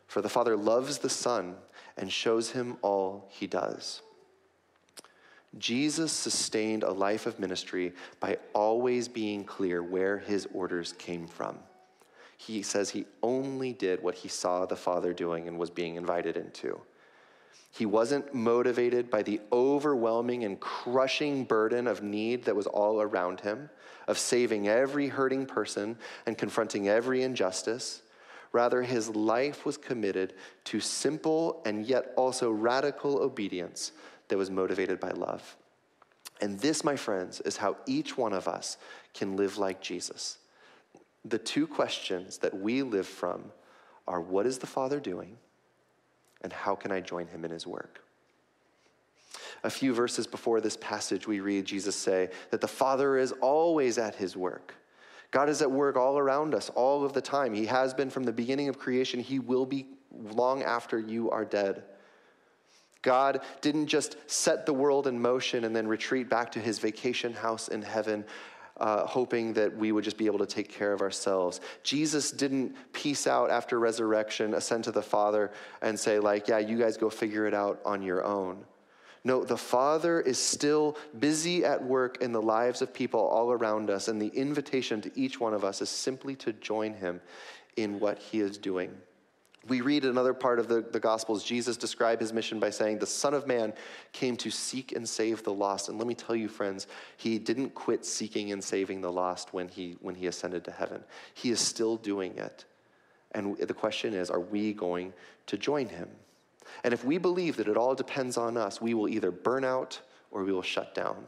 For 0.08 0.22
the 0.22 0.30
Father 0.30 0.56
loves 0.58 0.98
the 0.98 1.10
Son 1.10 1.56
and 1.98 2.12
shows 2.12 2.52
him 2.52 2.78
all 2.82 3.28
he 3.30 3.46
does. 3.48 4.02
Jesus 5.58 6.12
sustained 6.12 6.84
a 6.84 6.92
life 6.92 7.26
of 7.26 7.40
ministry 7.40 7.94
by 8.20 8.38
always 8.54 9.08
being 9.08 9.44
clear 9.44 9.82
where 9.82 10.18
his 10.18 10.48
orders 10.54 10.94
came 10.94 11.28
from. 11.28 11.58
He 12.38 12.62
says 12.62 12.90
he 12.90 13.06
only 13.24 13.74
did 13.74 14.04
what 14.04 14.16
he 14.16 14.28
saw 14.28 14.66
the 14.66 14.76
Father 14.76 15.14
doing 15.14 15.48
and 15.48 15.58
was 15.58 15.72
being 15.72 15.96
invited 15.96 16.38
into. 16.38 16.80
He 17.72 17.86
wasn't 17.86 18.34
motivated 18.34 19.10
by 19.10 19.24
the 19.24 19.42
overwhelming 19.52 20.44
and 20.44 20.60
crushing 20.60 21.44
burden 21.44 21.88
of 21.88 22.04
need 22.04 22.46
that 22.46 22.56
was 22.56 22.68
all 22.68 23.02
around 23.02 23.42
him, 23.42 23.70
of 24.08 24.18
saving 24.18 24.68
every 24.68 25.10
hurting 25.10 25.46
person 25.46 25.98
and 26.26 26.38
confronting 26.38 26.88
every 26.88 27.24
injustice. 27.24 28.04
Rather, 28.52 28.82
his 28.82 29.10
life 29.10 29.66
was 29.66 29.78
committed 29.78 30.34
to 30.66 30.80
simple 30.80 31.62
and 31.66 31.86
yet 31.86 32.14
also 32.16 32.52
radical 32.52 33.20
obedience 33.20 33.92
that 34.28 34.38
was 34.38 34.50
motivated 34.50 35.00
by 35.00 35.10
love. 35.12 35.56
And 36.42 36.60
this, 36.60 36.84
my 36.84 36.96
friends, 36.96 37.42
is 37.42 37.58
how 37.58 37.78
each 37.86 38.18
one 38.18 38.34
of 38.34 38.48
us 38.48 38.78
can 39.14 39.36
live 39.36 39.58
like 39.58 39.82
Jesus. 39.82 40.38
The 41.26 41.40
two 41.40 41.68
questions 41.68 42.38
that 42.40 42.58
we 42.58 42.84
live 42.84 43.08
from 43.08 43.52
are 44.08 44.22
what 44.22 44.46
is 44.46 44.60
the 44.60 44.68
Father 44.68 45.00
doing? 45.00 45.38
And 46.42 46.54
how 46.54 46.76
can 46.76 46.92
I 46.92 47.02
join 47.02 47.28
him 47.28 47.44
in 47.44 47.52
his 47.52 47.66
work? 47.66 48.04
A 49.64 49.70
few 49.70 49.94
verses 49.94 50.28
before 50.28 50.62
this 50.62 50.78
passage, 50.78 51.28
we 51.28 51.40
read 51.40 51.66
Jesus 51.66 51.96
say 51.96 52.30
that 52.52 52.62
the 52.62 52.68
Father 52.68 53.18
is 53.18 53.32
always 53.42 53.98
at 53.98 54.16
his 54.16 54.38
work. 54.38 54.76
God 55.32 55.50
is 55.50 55.62
at 55.62 55.70
work 55.70 55.98
all 55.98 56.18
around 56.18 56.56
us 56.56 56.70
all 56.70 57.04
of 57.04 57.14
the 57.14 57.22
time. 57.22 57.54
He 57.54 57.66
has 57.66 57.94
been 57.94 58.10
from 58.10 58.24
the 58.24 58.32
beginning 58.32 58.70
of 58.70 58.80
creation, 58.80 59.20
He 59.20 59.40
will 59.40 59.66
be 59.66 59.88
long 60.12 60.64
after 60.64 61.00
you 61.00 61.30
are 61.32 61.46
dead. 61.46 61.84
God 63.02 63.42
didn't 63.62 63.88
just 63.88 64.18
set 64.28 64.66
the 64.66 64.74
world 64.74 65.08
in 65.08 65.22
motion 65.22 65.64
and 65.64 65.76
then 65.76 65.88
retreat 65.88 66.30
back 66.30 66.52
to 66.54 66.60
his 66.60 66.80
vacation 66.80 67.34
house 67.34 67.68
in 67.68 67.82
heaven, 67.82 68.26
uh, 68.78 69.06
hoping 69.06 69.54
that 69.54 69.76
we 69.76 69.92
would 69.92 70.04
just 70.04 70.18
be 70.18 70.26
able 70.26 70.40
to 70.40 70.46
take 70.46 70.70
care 70.70 70.94
of 70.94 71.02
ourselves. 71.02 71.62
Jesus 71.84 72.32
didn't 72.32 72.76
peace 72.94 73.28
out 73.28 73.50
after 73.50 73.80
resurrection, 73.80 74.54
ascend 74.54 74.84
to 74.86 74.92
the 74.92 75.02
Father, 75.02 75.52
and 75.82 75.98
say, 75.98 76.20
like, 76.20 76.48
yeah, 76.48 76.58
you 76.58 76.78
guys 76.78 76.98
go 76.98 77.10
figure 77.10 77.46
it 77.46 77.54
out 77.54 77.80
on 77.86 78.02
your 78.02 78.24
own. 78.26 78.66
No, 79.28 79.44
the 79.44 79.58
Father 79.58 80.22
is 80.22 80.42
still 80.42 80.96
busy 81.20 81.66
at 81.66 81.84
work 81.84 82.22
in 82.22 82.32
the 82.32 82.42
lives 82.42 82.82
of 82.82 82.94
people 82.94 83.20
all 83.20 83.52
around 83.52 83.90
us, 83.90 84.08
and 84.08 84.22
the 84.22 84.30
invitation 84.30 85.02
to 85.02 85.12
each 85.20 85.38
one 85.38 85.54
of 85.54 85.66
us 85.66 85.82
is 85.82 85.90
simply 85.90 86.34
to 86.38 86.54
join 86.54 86.94
him 86.94 87.20
in 87.76 88.00
what 88.00 88.20
he 88.20 88.40
is 88.40 88.58
doing. 88.58 88.90
We 89.68 89.82
read 89.82 90.06
another 90.06 90.34
part 90.34 90.60
of 90.60 90.70
the, 90.70 90.80
the 90.80 91.02
Gospels, 91.02 91.44
Jesus 91.44 91.76
described 91.76 92.22
his 92.22 92.32
mission 92.32 92.58
by 92.58 92.70
saying, 92.70 93.00
The 93.00 93.06
Son 93.06 93.34
of 93.34 93.48
Man 93.48 93.74
came 94.14 94.38
to 94.38 94.50
seek 94.50 94.94
and 94.94 95.08
save 95.08 95.44
the 95.44 95.52
lost. 95.52 95.90
And 95.90 95.98
let 95.98 96.08
me 96.08 96.16
tell 96.16 96.34
you, 96.34 96.48
friends, 96.48 96.88
he 97.18 97.38
didn't 97.38 97.76
quit 97.76 98.06
seeking 98.06 98.54
and 98.54 98.64
saving 98.64 99.02
the 99.02 99.12
lost 99.12 99.54
when 99.54 99.68
he, 99.68 99.98
when 100.00 100.16
he 100.16 100.28
ascended 100.28 100.64
to 100.64 100.72
heaven. 100.72 101.04
He 101.34 101.50
is 101.50 101.60
still 101.60 101.98
doing 101.98 102.38
it. 102.38 102.64
And 103.34 103.58
the 103.58 103.74
question 103.74 104.14
is, 104.14 104.30
are 104.30 104.40
we 104.40 104.72
going 104.72 105.12
to 105.48 105.58
join 105.58 105.90
him? 105.90 106.08
And 106.84 106.94
if 106.94 107.04
we 107.04 107.18
believe 107.18 107.58
that 107.58 107.68
it 107.68 107.78
all 107.78 107.96
depends 107.96 108.38
on 108.38 108.58
us, 108.58 108.82
we 108.82 108.94
will 108.94 109.10
either 109.10 109.32
burn 109.32 109.64
out 109.64 110.00
or 110.32 110.44
we 110.44 110.52
will 110.52 110.62
shut 110.62 110.94
down. 110.94 111.26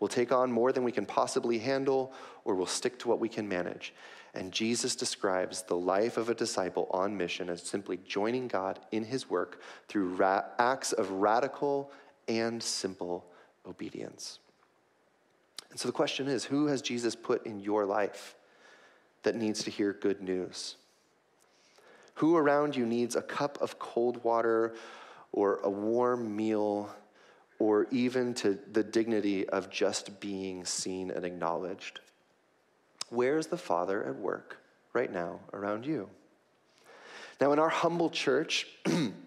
We'll 0.00 0.08
take 0.08 0.32
on 0.32 0.50
more 0.50 0.72
than 0.72 0.82
we 0.82 0.90
can 0.90 1.06
possibly 1.06 1.58
handle, 1.58 2.12
or 2.44 2.56
we'll 2.56 2.66
stick 2.66 2.98
to 3.00 3.08
what 3.08 3.20
we 3.20 3.28
can 3.28 3.48
manage. 3.48 3.94
And 4.34 4.50
Jesus 4.50 4.96
describes 4.96 5.62
the 5.62 5.76
life 5.76 6.16
of 6.16 6.28
a 6.28 6.34
disciple 6.34 6.88
on 6.90 7.16
mission 7.16 7.48
as 7.48 7.62
simply 7.62 7.98
joining 7.98 8.48
God 8.48 8.80
in 8.90 9.04
his 9.04 9.30
work 9.30 9.60
through 9.88 10.14
ra- 10.14 10.44
acts 10.58 10.92
of 10.92 11.10
radical 11.10 11.92
and 12.28 12.62
simple 12.62 13.26
obedience. 13.66 14.38
And 15.70 15.78
so 15.78 15.88
the 15.88 15.92
question 15.92 16.28
is 16.28 16.44
who 16.44 16.66
has 16.66 16.82
Jesus 16.82 17.14
put 17.14 17.46
in 17.46 17.60
your 17.60 17.84
life 17.84 18.34
that 19.22 19.36
needs 19.36 19.62
to 19.64 19.70
hear 19.70 19.92
good 19.92 20.20
news? 20.20 20.76
Who 22.14 22.36
around 22.36 22.76
you 22.76 22.86
needs 22.86 23.16
a 23.16 23.22
cup 23.22 23.60
of 23.60 23.78
cold 23.78 24.22
water 24.24 24.74
or 25.32 25.60
a 25.62 25.70
warm 25.70 26.36
meal 26.36 26.94
or 27.58 27.86
even 27.90 28.34
to 28.34 28.58
the 28.72 28.82
dignity 28.82 29.48
of 29.48 29.70
just 29.70 30.20
being 30.20 30.64
seen 30.64 31.10
and 31.10 31.24
acknowledged? 31.24 32.00
Where's 33.08 33.46
the 33.46 33.58
Father 33.58 34.04
at 34.04 34.16
work 34.16 34.58
right 34.92 35.12
now 35.12 35.40
around 35.52 35.86
you? 35.86 36.08
Now, 37.40 37.52
in 37.52 37.58
our 37.58 37.68
humble 37.68 38.10
church, 38.10 38.66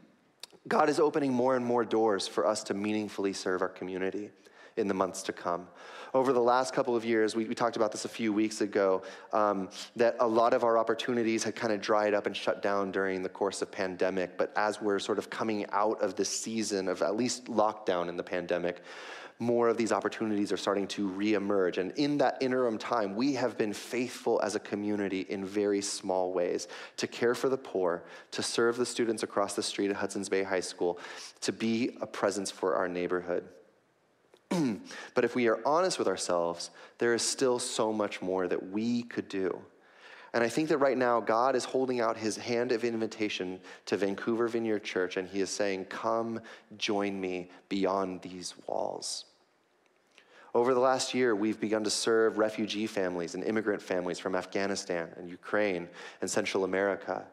God 0.68 0.90
is 0.90 1.00
opening 1.00 1.34
more 1.34 1.56
and 1.56 1.66
more 1.66 1.86
doors 1.86 2.28
for 2.28 2.48
us 2.48 2.64
to 2.66 2.74
meaningfully 2.74 3.34
serve 3.34 3.62
our 3.62 3.70
community 3.70 4.32
in 4.78 4.88
the 4.88 4.94
months 4.94 5.24
to 5.24 5.34
come. 5.34 5.68
Over 6.16 6.32
the 6.32 6.42
last 6.42 6.74
couple 6.74 6.96
of 6.96 7.04
years, 7.04 7.36
we, 7.36 7.44
we 7.44 7.54
talked 7.54 7.76
about 7.76 7.92
this 7.92 8.06
a 8.06 8.10
few 8.10 8.32
weeks 8.32 8.62
ago, 8.62 9.04
um, 9.34 9.68
that 9.98 10.16
a 10.22 10.26
lot 10.26 10.54
of 10.54 10.64
our 10.64 10.78
opportunities 10.78 11.44
had 11.44 11.58
kind 11.58 11.74
of 11.74 11.82
dried 11.82 12.14
up 12.14 12.26
and 12.26 12.34
shut 12.34 12.62
down 12.62 12.90
during 12.90 13.22
the 13.22 13.28
course 13.28 13.62
of 13.62 13.70
pandemic. 13.70 14.38
But 14.38 14.54
as 14.56 14.82
we're 14.82 15.00
sort 15.00 15.18
of 15.18 15.30
coming 15.30 15.66
out 15.74 16.00
of 16.00 16.16
this 16.16 16.30
season 16.30 16.88
of 16.88 17.02
at 17.02 17.18
least 17.18 17.48
lockdown 17.48 18.08
in 18.08 18.16
the 18.16 18.24
pandemic, 18.24 18.82
more 19.40 19.68
of 19.68 19.76
these 19.76 19.92
opportunities 19.92 20.54
are 20.54 20.58
starting 20.58 20.88
to 20.88 21.10
reemerge. 21.10 21.80
And 21.80 21.92
in 21.98 22.18
that 22.20 22.38
interim 22.40 22.78
time, 22.78 23.18
we 23.18 23.34
have 23.34 23.58
been 23.58 23.74
faithful 23.74 24.40
as 24.42 24.56
a 24.56 24.60
community 24.62 25.26
in 25.28 25.44
very 25.44 25.82
small 25.82 26.32
ways 26.32 26.70
to 26.96 27.08
care 27.08 27.36
for 27.36 27.50
the 27.50 27.58
poor, 27.58 28.06
to 28.32 28.42
serve 28.42 28.78
the 28.78 28.86
students 28.86 29.24
across 29.24 29.54
the 29.54 29.64
street 29.64 29.90
at 29.90 29.98
Hudson's 29.98 30.30
Bay 30.30 30.44
High 30.44 30.62
School, 30.62 30.98
to 31.42 31.52
be 31.52 31.98
a 32.00 32.08
presence 32.08 32.50
for 32.50 32.76
our 32.76 32.88
neighborhood. 32.88 33.44
but 35.14 35.24
if 35.24 35.36
we 35.36 35.48
are 35.48 35.60
honest 35.66 36.00
with 36.00 36.08
ourselves, 36.08 36.70
there 36.98 37.14
is 37.14 37.22
still 37.22 37.60
so 37.60 37.92
much 37.92 38.22
more 38.22 38.48
that 38.48 38.72
we 38.72 39.04
could 39.04 39.28
do. 39.28 39.60
And 40.34 40.44
I 40.44 40.50
think 40.50 40.68
that 40.68 40.80
right 40.80 40.98
now, 40.98 41.22
God 41.22 41.56
is 41.56 41.64
holding 41.64 42.02
out 42.02 42.18
his 42.18 42.36
hand 42.36 42.74
of 42.74 42.84
invitation 42.84 43.60
to 43.86 43.96
Vancouver 43.96 44.50
Vineyard 44.50 44.84
Church, 44.84 45.16
and 45.16 45.30
he 45.30 45.40
is 45.40 45.50
saying, 45.50 45.86
Come 45.86 46.42
join 46.78 47.20
me 47.22 47.50
beyond 47.70 48.22
these 48.22 48.54
walls. 48.68 49.26
Over 50.54 50.74
the 50.74 50.80
last 50.82 51.14
year, 51.14 51.36
we've 51.36 51.60
begun 51.60 51.86
to 51.86 51.90
serve 51.90 52.38
refugee 52.38 52.86
families 52.86 53.36
and 53.36 53.44
immigrant 53.46 53.82
families 53.82 54.20
from 54.20 54.36
Afghanistan 54.36 55.10
and 55.18 55.30
Ukraine 55.30 55.88
and 56.22 56.30
Central 56.30 56.66
America. 56.66 57.26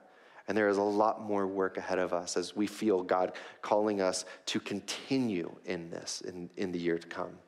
And 0.48 0.56
there 0.56 0.68
is 0.68 0.78
a 0.78 0.82
lot 0.82 1.22
more 1.22 1.46
work 1.46 1.76
ahead 1.76 1.98
of 1.98 2.12
us 2.12 2.36
as 2.36 2.56
we 2.56 2.66
feel 2.66 3.02
God 3.02 3.32
calling 3.60 4.00
us 4.00 4.24
to 4.46 4.60
continue 4.60 5.54
in 5.64 5.90
this 5.90 6.20
in, 6.22 6.50
in 6.56 6.72
the 6.72 6.78
year 6.78 6.98
to 6.98 7.06
come. 7.06 7.38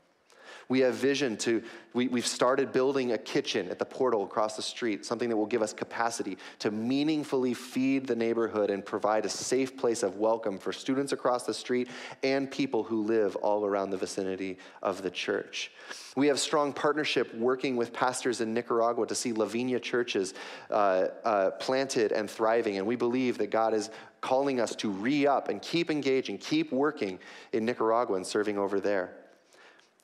We 0.68 0.80
have 0.80 0.94
vision 0.94 1.36
to, 1.38 1.62
we, 1.92 2.08
we've 2.08 2.26
started 2.26 2.72
building 2.72 3.12
a 3.12 3.18
kitchen 3.18 3.68
at 3.70 3.78
the 3.78 3.84
portal 3.84 4.24
across 4.24 4.56
the 4.56 4.62
street, 4.62 5.04
something 5.04 5.28
that 5.28 5.36
will 5.36 5.46
give 5.46 5.62
us 5.62 5.72
capacity 5.72 6.38
to 6.60 6.70
meaningfully 6.70 7.54
feed 7.54 8.06
the 8.06 8.16
neighborhood 8.16 8.70
and 8.70 8.84
provide 8.84 9.26
a 9.26 9.28
safe 9.28 9.76
place 9.76 10.02
of 10.02 10.16
welcome 10.16 10.58
for 10.58 10.72
students 10.72 11.12
across 11.12 11.44
the 11.44 11.54
street 11.54 11.88
and 12.22 12.50
people 12.50 12.82
who 12.82 13.02
live 13.02 13.36
all 13.36 13.64
around 13.64 13.90
the 13.90 13.96
vicinity 13.96 14.58
of 14.82 15.02
the 15.02 15.10
church. 15.10 15.70
We 16.16 16.28
have 16.28 16.38
strong 16.38 16.72
partnership 16.72 17.34
working 17.34 17.76
with 17.76 17.92
pastors 17.92 18.40
in 18.40 18.54
Nicaragua 18.54 19.06
to 19.06 19.14
see 19.14 19.32
La 19.32 19.46
Viña 19.46 19.82
churches 19.82 20.34
uh, 20.70 21.08
uh, 21.24 21.50
planted 21.52 22.12
and 22.12 22.30
thriving, 22.30 22.78
and 22.78 22.86
we 22.86 22.96
believe 22.96 23.38
that 23.38 23.50
God 23.50 23.74
is 23.74 23.90
calling 24.20 24.60
us 24.60 24.74
to 24.76 24.90
re 24.90 25.26
up 25.26 25.48
and 25.48 25.60
keep 25.60 25.90
engaging, 25.90 26.38
keep 26.38 26.72
working 26.72 27.18
in 27.52 27.64
Nicaragua 27.64 28.16
and 28.16 28.26
serving 28.26 28.56
over 28.56 28.80
there. 28.80 29.16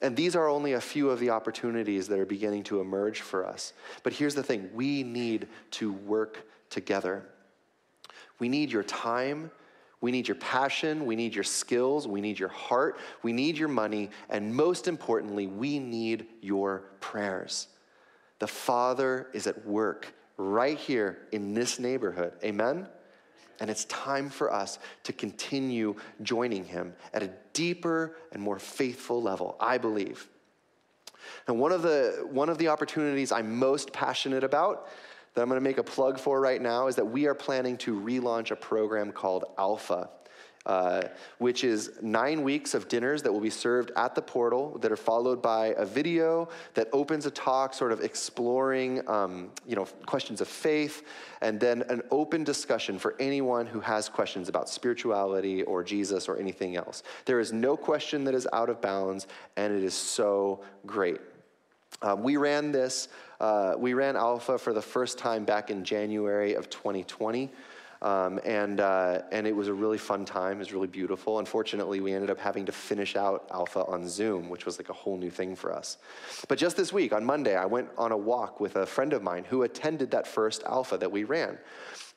And 0.02 0.16
these 0.16 0.34
are 0.34 0.48
only 0.48 0.72
a 0.72 0.80
few 0.80 1.10
of 1.10 1.20
the 1.20 1.30
opportunities 1.30 2.08
that 2.08 2.18
are 2.18 2.26
beginning 2.26 2.62
to 2.64 2.80
emerge 2.80 3.20
for 3.20 3.44
us. 3.46 3.72
But 4.02 4.12
here's 4.12 4.34
the 4.34 4.42
thing 4.42 4.70
we 4.74 5.02
need 5.02 5.48
to 5.72 5.92
work 5.92 6.46
together. 6.70 7.24
We 8.38 8.48
need 8.48 8.72
your 8.72 8.82
time. 8.82 9.50
We 10.00 10.10
need 10.10 10.26
your 10.26 10.36
passion. 10.36 11.04
We 11.04 11.16
need 11.16 11.34
your 11.34 11.44
skills. 11.44 12.08
We 12.08 12.22
need 12.22 12.38
your 12.38 12.48
heart. 12.48 12.98
We 13.22 13.34
need 13.34 13.58
your 13.58 13.68
money. 13.68 14.10
And 14.30 14.54
most 14.54 14.88
importantly, 14.88 15.46
we 15.46 15.78
need 15.78 16.26
your 16.40 16.84
prayers. 17.00 17.68
The 18.38 18.46
Father 18.46 19.28
is 19.34 19.46
at 19.46 19.66
work 19.66 20.14
right 20.38 20.78
here 20.78 21.18
in 21.32 21.52
this 21.52 21.78
neighborhood. 21.78 22.32
Amen? 22.42 22.88
And 23.60 23.68
it's 23.68 23.84
time 23.86 24.30
for 24.30 24.52
us 24.52 24.78
to 25.04 25.12
continue 25.12 25.94
joining 26.22 26.64
him 26.64 26.94
at 27.12 27.22
a 27.22 27.30
deeper 27.52 28.16
and 28.32 28.42
more 28.42 28.58
faithful 28.58 29.22
level, 29.22 29.56
I 29.60 29.78
believe. 29.78 30.28
And 31.46 31.58
one 31.58 31.72
of 31.72 31.82
the, 31.82 32.26
one 32.30 32.48
of 32.48 32.58
the 32.58 32.68
opportunities 32.68 33.32
I'm 33.32 33.58
most 33.58 33.92
passionate 33.92 34.44
about 34.44 34.88
that 35.34 35.42
I'm 35.42 35.48
going 35.48 35.60
to 35.60 35.64
make 35.64 35.78
a 35.78 35.84
plug 35.84 36.18
for 36.18 36.40
right 36.40 36.60
now 36.60 36.86
is 36.88 36.96
that 36.96 37.04
we 37.04 37.26
are 37.26 37.34
planning 37.34 37.76
to 37.78 38.00
relaunch 38.00 38.50
a 38.50 38.56
program 38.56 39.12
called 39.12 39.44
Alpha. 39.58 40.10
Uh, 40.66 41.00
which 41.38 41.64
is 41.64 41.92
nine 42.02 42.42
weeks 42.42 42.74
of 42.74 42.86
dinners 42.86 43.22
that 43.22 43.32
will 43.32 43.40
be 43.40 43.48
served 43.48 43.90
at 43.96 44.14
the 44.14 44.20
portal 44.20 44.76
that 44.82 44.92
are 44.92 44.96
followed 44.96 45.40
by 45.40 45.68
a 45.78 45.86
video 45.86 46.46
that 46.74 46.86
opens 46.92 47.24
a 47.24 47.30
talk 47.30 47.72
sort 47.72 47.90
of 47.90 48.02
exploring 48.02 49.00
um, 49.08 49.50
you 49.66 49.74
know, 49.74 49.86
questions 50.04 50.42
of 50.42 50.48
faith 50.48 51.06
and 51.40 51.58
then 51.58 51.80
an 51.88 52.02
open 52.10 52.44
discussion 52.44 52.98
for 52.98 53.16
anyone 53.18 53.64
who 53.64 53.80
has 53.80 54.10
questions 54.10 54.50
about 54.50 54.68
spirituality 54.68 55.62
or 55.62 55.82
Jesus 55.82 56.28
or 56.28 56.36
anything 56.36 56.76
else. 56.76 57.04
There 57.24 57.40
is 57.40 57.54
no 57.54 57.74
question 57.74 58.22
that 58.24 58.34
is 58.34 58.46
out 58.52 58.68
of 58.68 58.82
bounds 58.82 59.28
and 59.56 59.74
it 59.74 59.82
is 59.82 59.94
so 59.94 60.62
great. 60.84 61.20
Um, 62.02 62.22
we 62.22 62.36
ran 62.36 62.70
this, 62.70 63.08
uh, 63.40 63.76
we 63.78 63.94
ran 63.94 64.14
Alpha 64.14 64.58
for 64.58 64.74
the 64.74 64.82
first 64.82 65.16
time 65.16 65.46
back 65.46 65.70
in 65.70 65.84
January 65.84 66.52
of 66.52 66.68
2020. 66.68 67.50
Um, 68.02 68.40
and, 68.44 68.80
uh, 68.80 69.22
and 69.30 69.46
it 69.46 69.54
was 69.54 69.68
a 69.68 69.74
really 69.74 69.98
fun 69.98 70.24
time. 70.24 70.56
It 70.56 70.60
was 70.60 70.72
really 70.72 70.86
beautiful. 70.86 71.38
Unfortunately, 71.38 72.00
we 72.00 72.14
ended 72.14 72.30
up 72.30 72.38
having 72.38 72.64
to 72.66 72.72
finish 72.72 73.14
out 73.14 73.46
Alpha 73.50 73.84
on 73.84 74.08
Zoom, 74.08 74.48
which 74.48 74.64
was 74.64 74.78
like 74.78 74.88
a 74.88 74.94
whole 74.94 75.18
new 75.18 75.30
thing 75.30 75.54
for 75.54 75.70
us. 75.70 75.98
But 76.48 76.58
just 76.58 76.76
this 76.78 76.92
week, 76.92 77.12
on 77.12 77.24
Monday, 77.24 77.56
I 77.56 77.66
went 77.66 77.88
on 77.98 78.12
a 78.12 78.16
walk 78.16 78.58
with 78.58 78.76
a 78.76 78.86
friend 78.86 79.12
of 79.12 79.22
mine 79.22 79.44
who 79.44 79.64
attended 79.64 80.10
that 80.12 80.26
first 80.26 80.62
Alpha 80.64 80.96
that 80.96 81.12
we 81.12 81.24
ran. 81.24 81.58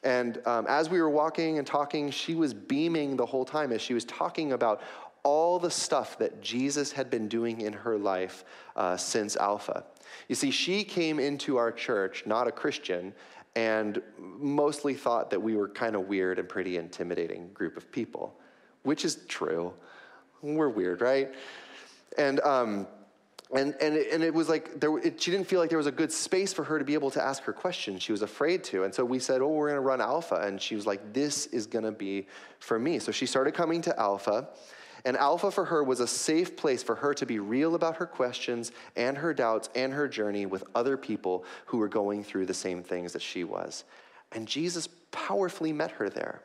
And 0.04 0.42
um, 0.46 0.66
as 0.68 0.90
we 0.90 1.02
were 1.02 1.10
walking 1.10 1.58
and 1.58 1.68
talking, 1.68 2.12
she 2.12 2.36
was 2.36 2.54
beaming 2.54 3.18
the 3.18 3.26
whole 3.26 3.46
time 3.46 3.72
as 3.72 3.82
she 3.82 3.94
was 3.94 4.06
talking 4.06 4.54
about 4.54 4.82
all 5.24 5.58
the 5.58 5.72
stuff 5.72 6.18
that 6.20 6.42
Jesus 6.42 6.92
had 6.92 7.10
been 7.10 7.30
doing 7.30 7.62
in 7.62 7.72
her 7.72 7.98
life 7.98 8.44
uh, 8.76 8.98
since 8.98 9.38
Alpha. 9.38 9.86
You 10.28 10.36
see, 10.36 10.52
she 10.52 10.84
came 10.84 11.20
into 11.20 11.58
our 11.58 11.72
church 11.72 12.24
not 12.26 12.48
a 12.48 12.52
Christian, 12.52 13.14
and 13.56 14.02
mostly 14.18 14.94
thought 14.94 15.30
that 15.30 15.42
we 15.42 15.56
were 15.56 15.70
kind 15.70 15.96
of 15.96 16.08
weird 16.08 16.40
and 16.40 16.50
pretty 16.50 16.78
intimidating 16.78 17.52
group 17.54 17.78
of 17.78 17.92
people, 17.92 18.36
which 18.84 19.06
is 19.06 19.20
true. 19.28 19.74
We're 20.42 20.70
weird, 20.70 21.02
right? 21.02 21.34
And 22.18 22.40
um, 22.42 22.88
and 23.56 23.76
and 23.80 23.96
it, 23.96 24.12
and 24.12 24.24
it 24.24 24.34
was 24.34 24.50
like 24.50 24.80
there, 24.80 24.98
it, 24.98 25.22
she 25.22 25.32
didn't 25.32 25.48
feel 25.48 25.60
like 25.60 25.70
there 25.70 25.78
was 25.78 25.88
a 25.88 25.92
good 25.92 26.12
space 26.12 26.52
for 26.52 26.64
her 26.64 26.80
to 26.80 26.86
be 26.86 26.94
able 26.96 27.12
to 27.12 27.24
ask 27.24 27.44
her 27.44 27.54
questions. 27.54 28.02
She 28.02 28.12
was 28.12 28.24
afraid 28.24 28.64
to, 28.66 28.84
and 28.84 28.94
so 28.94 29.06
we 29.06 29.20
said, 29.20 29.42
"Oh, 29.42 29.50
we're 29.50 29.68
going 29.68 29.78
to 29.78 29.82
run 29.82 30.02
Alpha," 30.02 30.36
and 30.36 30.60
she 30.60 30.76
was 30.76 30.88
like, 30.88 31.14
"This 31.14 31.46
is 31.48 31.68
going 31.68 31.86
to 31.86 31.92
be 31.92 32.28
for 32.60 32.80
me." 32.80 33.00
So 33.00 33.12
she 33.12 33.26
started 33.26 33.54
coming 33.54 33.82
to 33.84 34.00
Alpha. 34.00 34.50
And 35.06 35.18
Alpha 35.18 35.52
for 35.52 35.66
her 35.66 35.84
was 35.84 36.00
a 36.00 36.08
safe 36.08 36.56
place 36.56 36.82
for 36.82 36.96
her 36.96 37.14
to 37.16 37.26
be 37.26 37.40
real 37.40 37.76
about 37.76 37.98
her 37.98 38.06
questions 38.06 38.72
and 38.96 39.18
her 39.18 39.34
doubts 39.34 39.70
and 39.76 39.92
her 39.94 40.08
journey 40.08 40.46
with 40.46 40.64
other 40.76 40.96
people 40.96 41.44
who 41.66 41.78
were 41.78 41.90
going 41.90 42.24
through 42.24 42.46
the 42.46 42.54
same 42.54 42.84
things 42.84 43.12
that 43.14 43.22
she 43.22 43.44
was. 43.44 43.84
And 44.32 44.48
Jesus 44.48 44.88
powerfully 45.12 45.74
met 45.74 45.92
her 45.92 46.10
there. 46.10 46.42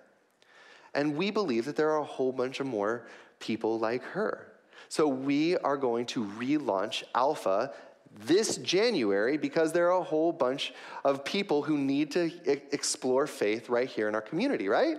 And 0.95 1.17
we 1.17 1.31
believe 1.31 1.67
that 1.67 1.77
there 1.77 1.91
are 1.91 2.01
a 2.01 2.05
whole 2.05 2.33
bunch 2.33 2.59
of 2.59 2.67
more 2.67 3.07
people 3.39 3.79
like 3.79 4.03
her. 4.03 4.53
So 4.89 5.07
we 5.07 5.57
are 5.59 5.77
going 5.77 6.07
to 6.07 6.25
relaunch 6.25 7.05
Alpha 7.15 7.73
this 8.21 8.57
January 8.57 9.37
because 9.37 9.73
there 9.73 9.93
are 9.93 10.01
a 10.01 10.05
whole 10.05 10.33
bunch 10.33 10.73
of 11.05 11.25
people 11.25 11.63
who 11.63 11.79
need 11.79 12.11
to 12.13 12.31
explore 12.73 13.27
faith 13.27 13.69
right 13.69 13.89
here 13.89 14.09
in 14.09 14.15
our 14.15 14.23
community, 14.23 14.69
right? 14.69 14.97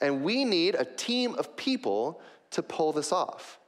And 0.00 0.22
we 0.22 0.44
need 0.44 0.74
a 0.74 0.84
team 0.84 1.34
of 1.36 1.56
people 1.56 2.20
to 2.52 2.62
pull 2.62 2.92
this 2.92 3.12
off. 3.12 3.58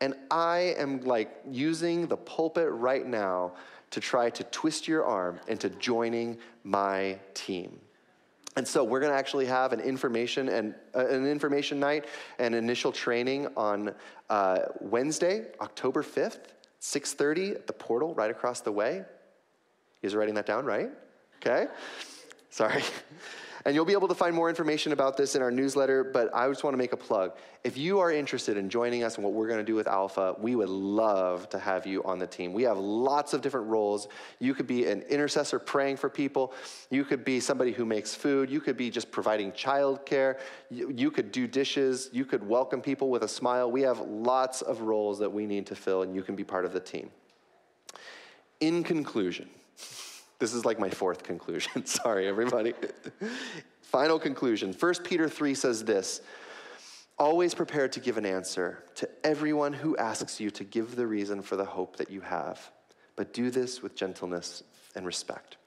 And 0.00 0.14
I 0.30 0.74
am 0.78 1.02
like 1.02 1.30
using 1.48 2.06
the 2.06 2.16
pulpit 2.16 2.68
right 2.70 3.06
now 3.06 3.52
to 3.90 4.00
try 4.00 4.30
to 4.30 4.42
twist 4.44 4.88
your 4.88 5.04
arm 5.04 5.38
into 5.48 5.68
joining 5.70 6.38
my 6.64 7.18
team. 7.34 7.78
And 8.56 8.66
so 8.66 8.84
we're 8.84 9.00
going 9.00 9.12
to 9.12 9.18
actually 9.18 9.46
have 9.46 9.72
an 9.72 9.80
information 9.80 10.48
and 10.48 10.74
uh, 10.94 11.06
an 11.06 11.26
information 11.26 11.78
night 11.80 12.06
and 12.38 12.54
initial 12.54 12.92
training 12.92 13.48
on 13.56 13.94
uh, 14.28 14.58
Wednesday, 14.80 15.46
October 15.60 16.02
5th, 16.02 16.50
6:30 16.80 17.54
at 17.54 17.66
the 17.66 17.72
portal 17.72 18.14
right 18.14 18.30
across 18.30 18.60
the 18.60 18.72
way. 18.72 19.04
Are 20.04 20.18
writing 20.18 20.34
that 20.34 20.46
down, 20.46 20.64
right? 20.64 20.90
Okay. 21.36 21.68
Sorry. 22.50 22.82
And 23.64 23.74
you'll 23.74 23.84
be 23.84 23.92
able 23.92 24.08
to 24.08 24.14
find 24.14 24.34
more 24.34 24.48
information 24.48 24.92
about 24.92 25.16
this 25.16 25.36
in 25.36 25.42
our 25.42 25.50
newsletter, 25.50 26.02
but 26.02 26.34
I 26.34 26.48
just 26.48 26.64
want 26.64 26.74
to 26.74 26.78
make 26.78 26.92
a 26.92 26.96
plug. 26.96 27.32
If 27.62 27.78
you 27.78 28.00
are 28.00 28.10
interested 28.10 28.56
in 28.56 28.68
joining 28.68 29.04
us 29.04 29.14
and 29.16 29.24
what 29.24 29.34
we're 29.34 29.46
going 29.46 29.60
to 29.60 29.64
do 29.64 29.76
with 29.76 29.86
Alpha, 29.86 30.34
we 30.38 30.56
would 30.56 30.68
love 30.68 31.48
to 31.50 31.58
have 31.58 31.86
you 31.86 32.02
on 32.02 32.18
the 32.18 32.26
team. 32.26 32.52
We 32.52 32.64
have 32.64 32.76
lots 32.76 33.34
of 33.34 33.40
different 33.40 33.68
roles. 33.68 34.08
You 34.40 34.52
could 34.52 34.66
be 34.66 34.86
an 34.86 35.02
intercessor 35.02 35.60
praying 35.60 35.98
for 35.98 36.08
people, 36.08 36.54
you 36.90 37.04
could 37.04 37.24
be 37.24 37.38
somebody 37.38 37.72
who 37.72 37.84
makes 37.84 38.14
food, 38.14 38.50
you 38.50 38.60
could 38.60 38.76
be 38.76 38.90
just 38.90 39.10
providing 39.12 39.52
childcare, 39.52 40.40
you, 40.70 41.10
could 41.10 41.30
do 41.30 41.46
dishes, 41.46 42.10
you 42.12 42.24
could 42.24 42.46
welcome 42.46 42.80
people 42.80 43.10
with 43.10 43.22
a 43.22 43.28
smile. 43.28 43.70
We 43.70 43.82
have 43.82 44.00
lots 44.00 44.62
of 44.62 44.80
roles 44.80 45.18
that 45.20 45.30
we 45.30 45.46
need 45.46 45.66
to 45.66 45.76
fill, 45.76 46.02
and 46.02 46.14
you 46.14 46.22
can 46.22 46.34
be 46.34 46.44
part 46.44 46.64
of 46.64 46.72
the 46.72 46.80
team. 46.80 47.10
In 48.60 48.82
conclusion, 48.82 49.48
this 50.42 50.54
is 50.54 50.64
like 50.64 50.80
my 50.80 50.90
fourth 50.90 51.22
conclusion. 51.22 51.86
Sorry, 51.86 52.26
everybody. 52.26 52.74
Final 53.80 54.18
conclusion. 54.18 54.72
1 54.72 54.94
Peter 55.04 55.28
3 55.28 55.54
says 55.54 55.84
this 55.84 56.20
Always 57.16 57.54
prepare 57.54 57.86
to 57.86 58.00
give 58.00 58.18
an 58.18 58.26
answer 58.26 58.82
to 58.96 59.08
everyone 59.22 59.72
who 59.72 59.96
asks 59.98 60.40
you 60.40 60.50
to 60.50 60.64
give 60.64 60.96
the 60.96 61.06
reason 61.06 61.42
for 61.42 61.54
the 61.54 61.64
hope 61.64 61.94
that 61.94 62.10
you 62.10 62.22
have, 62.22 62.72
but 63.14 63.32
do 63.32 63.50
this 63.50 63.82
with 63.82 63.94
gentleness 63.94 64.64
and 64.96 65.06
respect. 65.06 65.58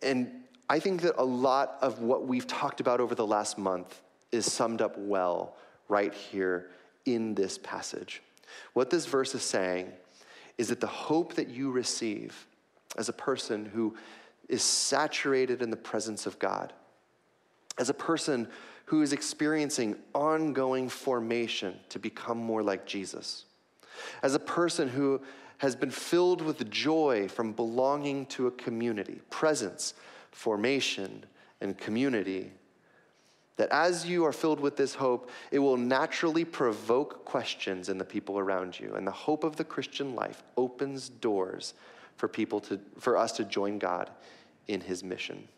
And 0.00 0.30
I 0.70 0.80
think 0.80 1.02
that 1.02 1.20
a 1.20 1.24
lot 1.24 1.76
of 1.82 2.00
what 2.00 2.26
we've 2.26 2.46
talked 2.46 2.80
about 2.80 2.98
over 2.98 3.14
the 3.14 3.26
last 3.26 3.58
month 3.58 4.00
is 4.32 4.50
summed 4.50 4.80
up 4.80 4.96
well 4.96 5.54
right 5.90 6.14
here 6.14 6.70
in 7.04 7.34
this 7.34 7.58
passage. 7.58 8.22
What 8.72 8.88
this 8.88 9.04
verse 9.04 9.34
is 9.34 9.42
saying 9.42 9.92
is 10.56 10.68
that 10.68 10.80
the 10.80 10.86
hope 10.86 11.34
that 11.34 11.50
you 11.50 11.70
receive 11.70 12.46
as 12.96 13.08
a 13.08 13.12
person 13.12 13.66
who 13.66 13.94
is 14.48 14.62
saturated 14.62 15.62
in 15.62 15.70
the 15.70 15.76
presence 15.76 16.26
of 16.26 16.38
God, 16.38 16.72
as 17.78 17.88
a 17.88 17.94
person 17.94 18.48
who 18.86 19.02
is 19.02 19.12
experiencing 19.12 19.96
ongoing 20.14 20.88
formation 20.88 21.74
to 21.88 21.98
become 21.98 22.38
more 22.38 22.62
like 22.62 22.86
Jesus, 22.86 23.46
as 24.22 24.34
a 24.34 24.40
person 24.40 24.88
who 24.88 25.20
has 25.58 25.74
been 25.74 25.90
filled 25.90 26.42
with 26.42 26.68
joy 26.70 27.28
from 27.28 27.52
belonging 27.52 28.26
to 28.26 28.46
a 28.46 28.50
community, 28.50 29.20
presence, 29.30 29.94
formation, 30.30 31.24
and 31.60 31.78
community. 31.78 32.50
That 33.56 33.70
as 33.70 34.04
you 34.04 34.26
are 34.26 34.32
filled 34.32 34.58
with 34.58 34.76
this 34.76 34.94
hope, 34.94 35.30
it 35.52 35.60
will 35.60 35.76
naturally 35.76 36.44
provoke 36.44 37.24
questions 37.24 37.88
in 37.88 37.98
the 37.98 38.04
people 38.04 38.36
around 38.36 38.78
you. 38.78 38.94
And 38.96 39.06
the 39.06 39.12
hope 39.12 39.44
of 39.44 39.54
the 39.54 39.62
Christian 39.62 40.16
life 40.16 40.42
opens 40.56 41.08
doors 41.08 41.74
for 42.16 42.28
people 42.28 42.60
to, 42.60 42.80
for 42.98 43.16
us 43.16 43.32
to 43.32 43.44
join 43.44 43.78
God 43.78 44.10
in 44.68 44.80
his 44.80 45.02
mission. 45.02 45.48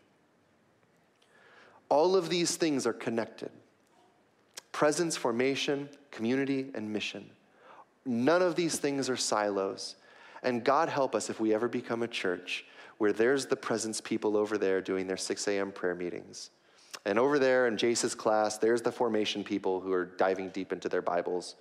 All 1.89 2.15
of 2.15 2.29
these 2.29 2.55
things 2.55 2.85
are 2.85 2.93
connected 2.93 3.51
presence, 4.71 5.17
formation, 5.17 5.89
community, 6.11 6.69
and 6.75 6.93
mission. 6.93 7.27
None 8.05 8.43
of 8.43 8.55
these 8.55 8.77
things 8.77 9.09
are 9.09 9.17
silos. 9.17 9.95
And 10.43 10.63
God 10.63 10.87
help 10.87 11.15
us 11.15 11.31
if 11.31 11.39
we 11.39 11.51
ever 11.51 11.67
become 11.67 12.03
a 12.03 12.07
church 12.07 12.63
where 12.99 13.11
there's 13.11 13.47
the 13.47 13.55
presence 13.55 13.99
people 13.99 14.37
over 14.37 14.57
there 14.57 14.81
doing 14.81 15.07
their 15.07 15.17
6 15.17 15.47
a.m. 15.47 15.71
prayer 15.71 15.95
meetings. 15.95 16.51
And 17.05 17.17
over 17.17 17.39
there 17.39 17.67
in 17.67 17.77
Jace's 17.77 18.13
class, 18.13 18.57
there's 18.57 18.81
the 18.81 18.91
formation 18.91 19.43
people 19.43 19.79
who 19.79 19.91
are 19.93 20.05
diving 20.05 20.49
deep 20.49 20.71
into 20.71 20.89
their 20.89 21.01
Bibles. 21.01 21.55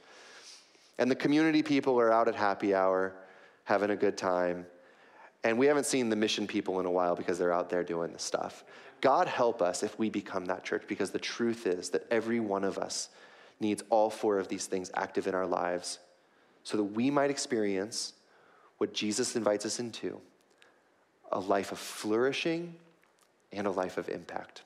And 0.98 1.10
the 1.10 1.16
community 1.16 1.62
people 1.62 1.98
are 2.00 2.12
out 2.12 2.28
at 2.28 2.34
happy 2.34 2.74
hour, 2.74 3.14
having 3.64 3.90
a 3.90 3.96
good 3.96 4.16
time. 4.16 4.66
And 5.46 5.58
we 5.58 5.66
haven't 5.66 5.86
seen 5.86 6.08
the 6.08 6.16
mission 6.16 6.48
people 6.48 6.80
in 6.80 6.86
a 6.86 6.90
while 6.90 7.14
because 7.14 7.38
they're 7.38 7.52
out 7.52 7.70
there 7.70 7.84
doing 7.84 8.12
the 8.12 8.18
stuff. 8.18 8.64
God 9.00 9.28
help 9.28 9.62
us 9.62 9.84
if 9.84 9.96
we 9.96 10.10
become 10.10 10.46
that 10.46 10.64
church, 10.64 10.82
because 10.88 11.12
the 11.12 11.20
truth 11.20 11.68
is 11.68 11.90
that 11.90 12.04
every 12.10 12.40
one 12.40 12.64
of 12.64 12.78
us 12.78 13.10
needs 13.60 13.84
all 13.88 14.10
four 14.10 14.40
of 14.40 14.48
these 14.48 14.66
things 14.66 14.90
active 14.94 15.28
in 15.28 15.36
our 15.36 15.46
lives 15.46 16.00
so 16.64 16.76
that 16.76 16.82
we 16.82 17.12
might 17.12 17.30
experience 17.30 18.14
what 18.78 18.92
Jesus 18.92 19.36
invites 19.36 19.64
us 19.64 19.78
into 19.78 20.20
a 21.30 21.38
life 21.38 21.70
of 21.70 21.78
flourishing 21.78 22.74
and 23.52 23.68
a 23.68 23.70
life 23.70 23.98
of 23.98 24.08
impact. 24.08 24.62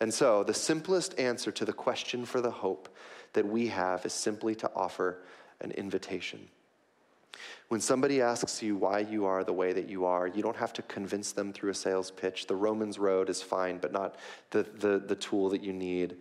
And 0.00 0.12
so, 0.14 0.44
the 0.44 0.54
simplest 0.54 1.18
answer 1.18 1.52
to 1.52 1.66
the 1.66 1.74
question 1.74 2.24
for 2.24 2.40
the 2.40 2.50
hope 2.50 2.88
that 3.34 3.46
we 3.46 3.66
have 3.66 4.06
is 4.06 4.14
simply 4.14 4.54
to 4.56 4.70
offer 4.74 5.18
an 5.60 5.72
invitation. 5.72 6.48
When 7.68 7.80
somebody 7.80 8.20
asks 8.20 8.62
you 8.62 8.76
why 8.76 9.00
you 9.00 9.26
are 9.26 9.44
the 9.44 9.52
way 9.52 9.72
that 9.72 9.88
you 9.88 10.04
are, 10.04 10.26
you 10.26 10.42
don't 10.42 10.56
have 10.56 10.72
to 10.74 10.82
convince 10.82 11.32
them 11.32 11.52
through 11.52 11.70
a 11.70 11.74
sales 11.74 12.10
pitch. 12.10 12.46
The 12.46 12.56
Romans 12.56 12.98
road 12.98 13.30
is 13.30 13.40
fine, 13.42 13.78
but 13.78 13.92
not 13.92 14.16
the, 14.50 14.64
the, 14.64 14.98
the 14.98 15.14
tool 15.14 15.48
that 15.50 15.62
you 15.62 15.72
need. 15.72 16.16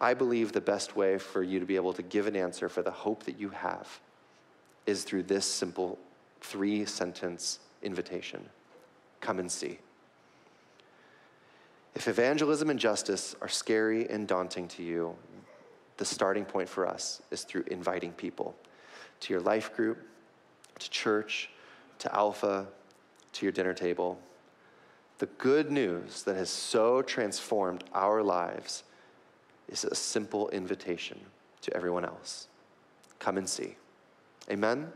I 0.00 0.14
believe 0.14 0.52
the 0.52 0.60
best 0.60 0.96
way 0.96 1.18
for 1.18 1.42
you 1.42 1.58
to 1.60 1.66
be 1.66 1.76
able 1.76 1.92
to 1.94 2.02
give 2.02 2.26
an 2.26 2.36
answer 2.36 2.68
for 2.68 2.82
the 2.82 2.90
hope 2.90 3.24
that 3.24 3.38
you 3.38 3.50
have 3.50 4.00
is 4.86 5.04
through 5.04 5.24
this 5.24 5.46
simple 5.46 5.98
three 6.40 6.84
sentence 6.84 7.60
invitation 7.82 8.48
come 9.20 9.38
and 9.38 9.50
see. 9.50 9.78
If 11.94 12.08
evangelism 12.08 12.70
and 12.70 12.78
justice 12.78 13.36
are 13.40 13.48
scary 13.48 14.08
and 14.08 14.26
daunting 14.26 14.66
to 14.68 14.82
you, 14.82 15.14
the 15.98 16.04
starting 16.04 16.44
point 16.44 16.68
for 16.68 16.86
us 16.86 17.22
is 17.30 17.44
through 17.44 17.64
inviting 17.70 18.12
people 18.12 18.56
to 19.20 19.32
your 19.32 19.42
life 19.42 19.74
group, 19.76 19.98
to 20.84 20.90
church, 20.90 21.50
to 21.98 22.14
Alpha, 22.14 22.66
to 23.32 23.46
your 23.46 23.52
dinner 23.52 23.74
table. 23.74 24.18
The 25.18 25.26
good 25.38 25.70
news 25.70 26.22
that 26.24 26.36
has 26.36 26.50
so 26.50 27.02
transformed 27.02 27.84
our 27.94 28.22
lives 28.22 28.84
is 29.68 29.84
a 29.84 29.94
simple 29.94 30.48
invitation 30.50 31.18
to 31.62 31.76
everyone 31.76 32.04
else 32.04 32.48
come 33.22 33.38
and 33.38 33.48
see. 33.48 33.76
Amen? 34.50 34.92